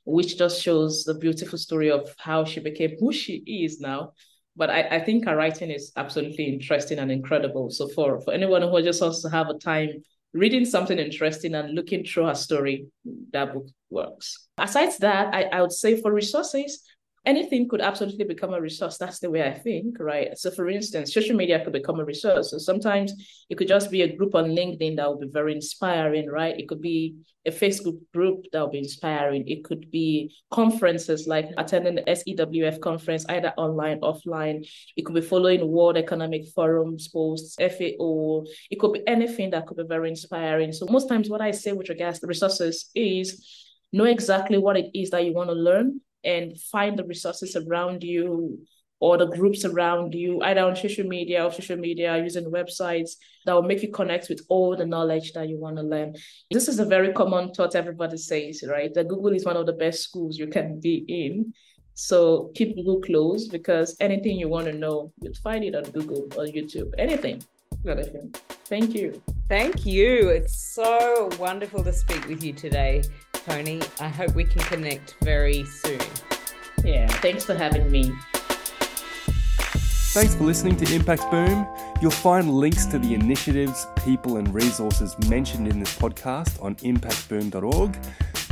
which 0.05 0.37
just 0.37 0.61
shows 0.61 1.05
the 1.05 1.15
beautiful 1.15 1.59
story 1.59 1.91
of 1.91 2.13
how 2.19 2.45
she 2.45 2.59
became 2.59 2.97
who 2.99 3.13
she 3.13 3.45
is 3.47 3.79
now. 3.79 4.13
But 4.57 4.71
I, 4.71 4.83
I 4.83 5.01
think 5.01 5.27
her 5.27 5.37
writing 5.37 5.71
is 5.71 5.93
absolutely 5.97 6.45
interesting 6.45 6.99
and 6.99 7.13
incredible. 7.13 7.71
So 7.71 7.89
for, 7.89 8.21
for 8.23 8.33
anyone 8.33 8.63
who 8.63 8.83
just 8.83 9.03
wants 9.03 9.23
to 9.23 9.29
have 9.29 9.49
a 9.49 9.59
time 9.59 10.03
reading 10.33 10.65
something 10.65 10.99
interesting 10.99 11.55
and 11.55 11.75
looking 11.75 12.05
through 12.05 12.27
her 12.27 12.35
story, 12.35 12.87
that 13.33 13.53
book 13.53 13.69
works. 13.91 14.49
Aside 14.59 14.93
that, 15.01 15.35
I, 15.35 15.43
I 15.45 15.63
would 15.63 15.73
say 15.73 16.01
for 16.01 16.13
resources, 16.13 16.83
anything 17.27 17.69
could 17.69 17.81
absolutely 17.81 18.25
become 18.25 18.55
a 18.55 18.61
resource. 18.61 18.97
That's 18.97 19.19
the 19.19 19.31
way 19.31 19.43
I 19.43 19.53
think, 19.53 19.97
right? 19.99 20.39
So, 20.39 20.51
for 20.51 20.71
instance, 20.71 21.13
social 21.13 21.37
media 21.37 21.63
could 21.63 21.73
become 21.73 21.99
a 21.99 22.05
resource. 22.05 22.53
So, 22.53 22.59
sometimes 22.59 23.13
it 23.51 23.59
could 23.59 23.69
just 23.69 23.91
be 23.91 24.03
a 24.03 24.17
group 24.17 24.35
on 24.35 24.45
LinkedIn 24.47 24.97
that 24.97 25.09
will 25.09 25.19
be 25.19 25.29
very 25.29 25.53
inspiring, 25.53 26.31
right? 26.31 26.59
It 26.59 26.69
could 26.69 26.81
be 26.81 27.17
a 27.45 27.51
Facebook 27.51 27.99
group 28.15 28.47
that 28.53 28.61
will 28.61 28.71
be 28.71 28.79
inspiring. 28.79 29.47
It 29.49 29.65
could 29.65 29.91
be 29.91 30.35
conferences 30.51 31.27
like 31.27 31.49
attending 31.59 31.97
the 31.97 32.03
SEWF 32.03 32.81
conference, 32.81 33.27
either 33.29 33.53
online, 33.57 34.01
offline. 34.01 34.67
It 34.97 35.05
could 35.05 35.15
be 35.15 35.21
following 35.21 35.69
World 35.69 35.97
Economic 35.97 36.47
Forum's 36.55 37.09
posts, 37.09 37.57
FAO. 37.59 38.45
It 38.71 38.79
could 38.79 38.93
be 38.93 39.07
anything 39.07 39.51
that 39.51 39.67
could 39.67 39.77
be 39.77 39.85
very 39.85 40.11
inspiring. 40.11 40.73
So, 40.73 40.87
most 40.89 41.09
times, 41.09 41.29
what 41.29 41.41
I 41.41 41.51
say 41.51 41.73
with 41.73 41.89
regards 41.89 42.21
to 42.21 42.27
resources 42.29 42.89
is 42.95 43.45
know 43.93 44.05
exactly 44.05 44.59
what 44.59 44.77
it 44.77 44.91
is 44.95 45.11
that 45.11 45.25
you 45.25 45.33
want 45.33 45.49
to 45.49 45.55
learn 45.55 46.01
and 46.27 46.61
find 46.61 46.99
the 46.99 47.05
resources 47.05 47.57
around 47.57 48.03
you 48.03 48.59
or 48.99 49.19
the 49.19 49.27
groups 49.27 49.65
around 49.65 50.15
you, 50.15 50.41
either 50.43 50.63
on 50.63 50.75
social 50.75 51.07
media 51.07 51.45
or 51.45 51.53
social 51.53 51.77
media 51.77 52.17
using 52.23 52.51
websites 52.51 53.13
that 53.45 53.53
will 53.53 53.63
make 53.63 53.83
you 53.83 53.91
connect 53.91 54.29
with 54.29 54.41
all 54.49 54.77
the 54.77 54.87
knowledge 54.87 55.33
that 55.33 55.49
you 55.49 55.59
want 55.59 55.77
to 55.77 55.83
learn. 55.83 56.15
This 56.51 56.67
is 56.67 56.79
a 56.79 56.85
very 56.85 57.13
common 57.13 57.53
thought 57.53 57.75
everybody 57.75 58.17
says, 58.17 58.65
right? 58.67 58.93
That 58.95 59.09
Google 59.09 59.35
is 59.35 59.45
one 59.45 59.57
of 59.57 59.67
the 59.67 59.75
best 59.75 60.03
schools 60.03 60.39
you 60.39 60.47
can 60.47 60.81
be 60.81 61.05
in. 61.09 61.53
So 61.93 62.51
keep 62.55 62.75
Google 62.75 63.01
closed 63.01 63.53
because 63.53 63.97
anything 64.01 64.39
you 64.39 64.49
want 64.49 64.67
to 64.67 64.73
know, 64.73 65.13
you'll 65.21 65.35
find 65.35 65.65
it 65.65 65.75
on 65.75 65.85
Google 65.85 66.25
or 66.37 66.47
YouTube. 66.47 66.93
Anything. 66.99 67.43
Thank 68.65 68.95
you. 68.95 69.23
Thank 69.49 69.87
you. 69.87 70.31
It's 70.31 70.75
so 70.75 71.29
wonderful 71.39 71.85
to 71.85 71.93
speak 71.93 72.27
with 72.27 72.43
you 72.43 72.53
today. 72.53 73.03
Tony. 73.47 73.81
I 74.01 74.09
hope 74.09 74.35
we 74.35 74.45
can 74.45 74.63
connect 74.63 75.15
very 75.23 75.65
soon. 75.65 76.01
Yeah, 76.85 77.07
thanks 77.07 77.45
for 77.45 77.55
having 77.55 77.91
me. 77.91 78.13
Thanks 80.13 80.35
for 80.35 80.45
listening 80.45 80.77
to 80.77 80.95
Impact 80.95 81.31
Boom. 81.31 81.67
You'll 82.01 82.11
find 82.11 82.51
links 82.51 82.87
to 82.87 82.99
the 82.99 83.15
initiatives, 83.15 83.87
people, 84.05 84.39
and 84.39 84.53
resources 84.53 85.17
mentioned 85.29 85.69
in 85.69 85.79
this 85.79 85.97
podcast 85.97 86.63
on 86.63 86.75
impactboom.org. 86.77 87.99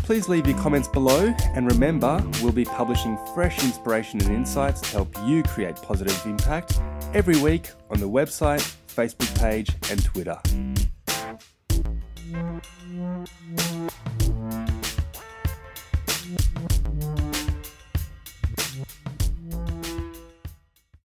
Please 0.04 0.28
leave 0.28 0.46
your 0.46 0.58
comments 0.58 0.86
below, 0.86 1.34
and 1.54 1.66
remember, 1.66 2.22
we'll 2.42 2.52
be 2.52 2.66
publishing 2.66 3.18
fresh 3.34 3.64
inspiration 3.64 4.20
and 4.20 4.30
insights 4.34 4.82
to 4.82 4.88
help 4.88 5.16
you 5.24 5.42
create 5.42 5.76
positive 5.76 6.20
impact 6.26 6.78
every 7.14 7.40
week 7.40 7.70
on 7.90 7.98
the 7.98 8.08
website, 8.08 8.76
Facebook 8.86 9.34
page, 9.40 9.70
and 9.90 10.04
Twitter. 10.04 10.38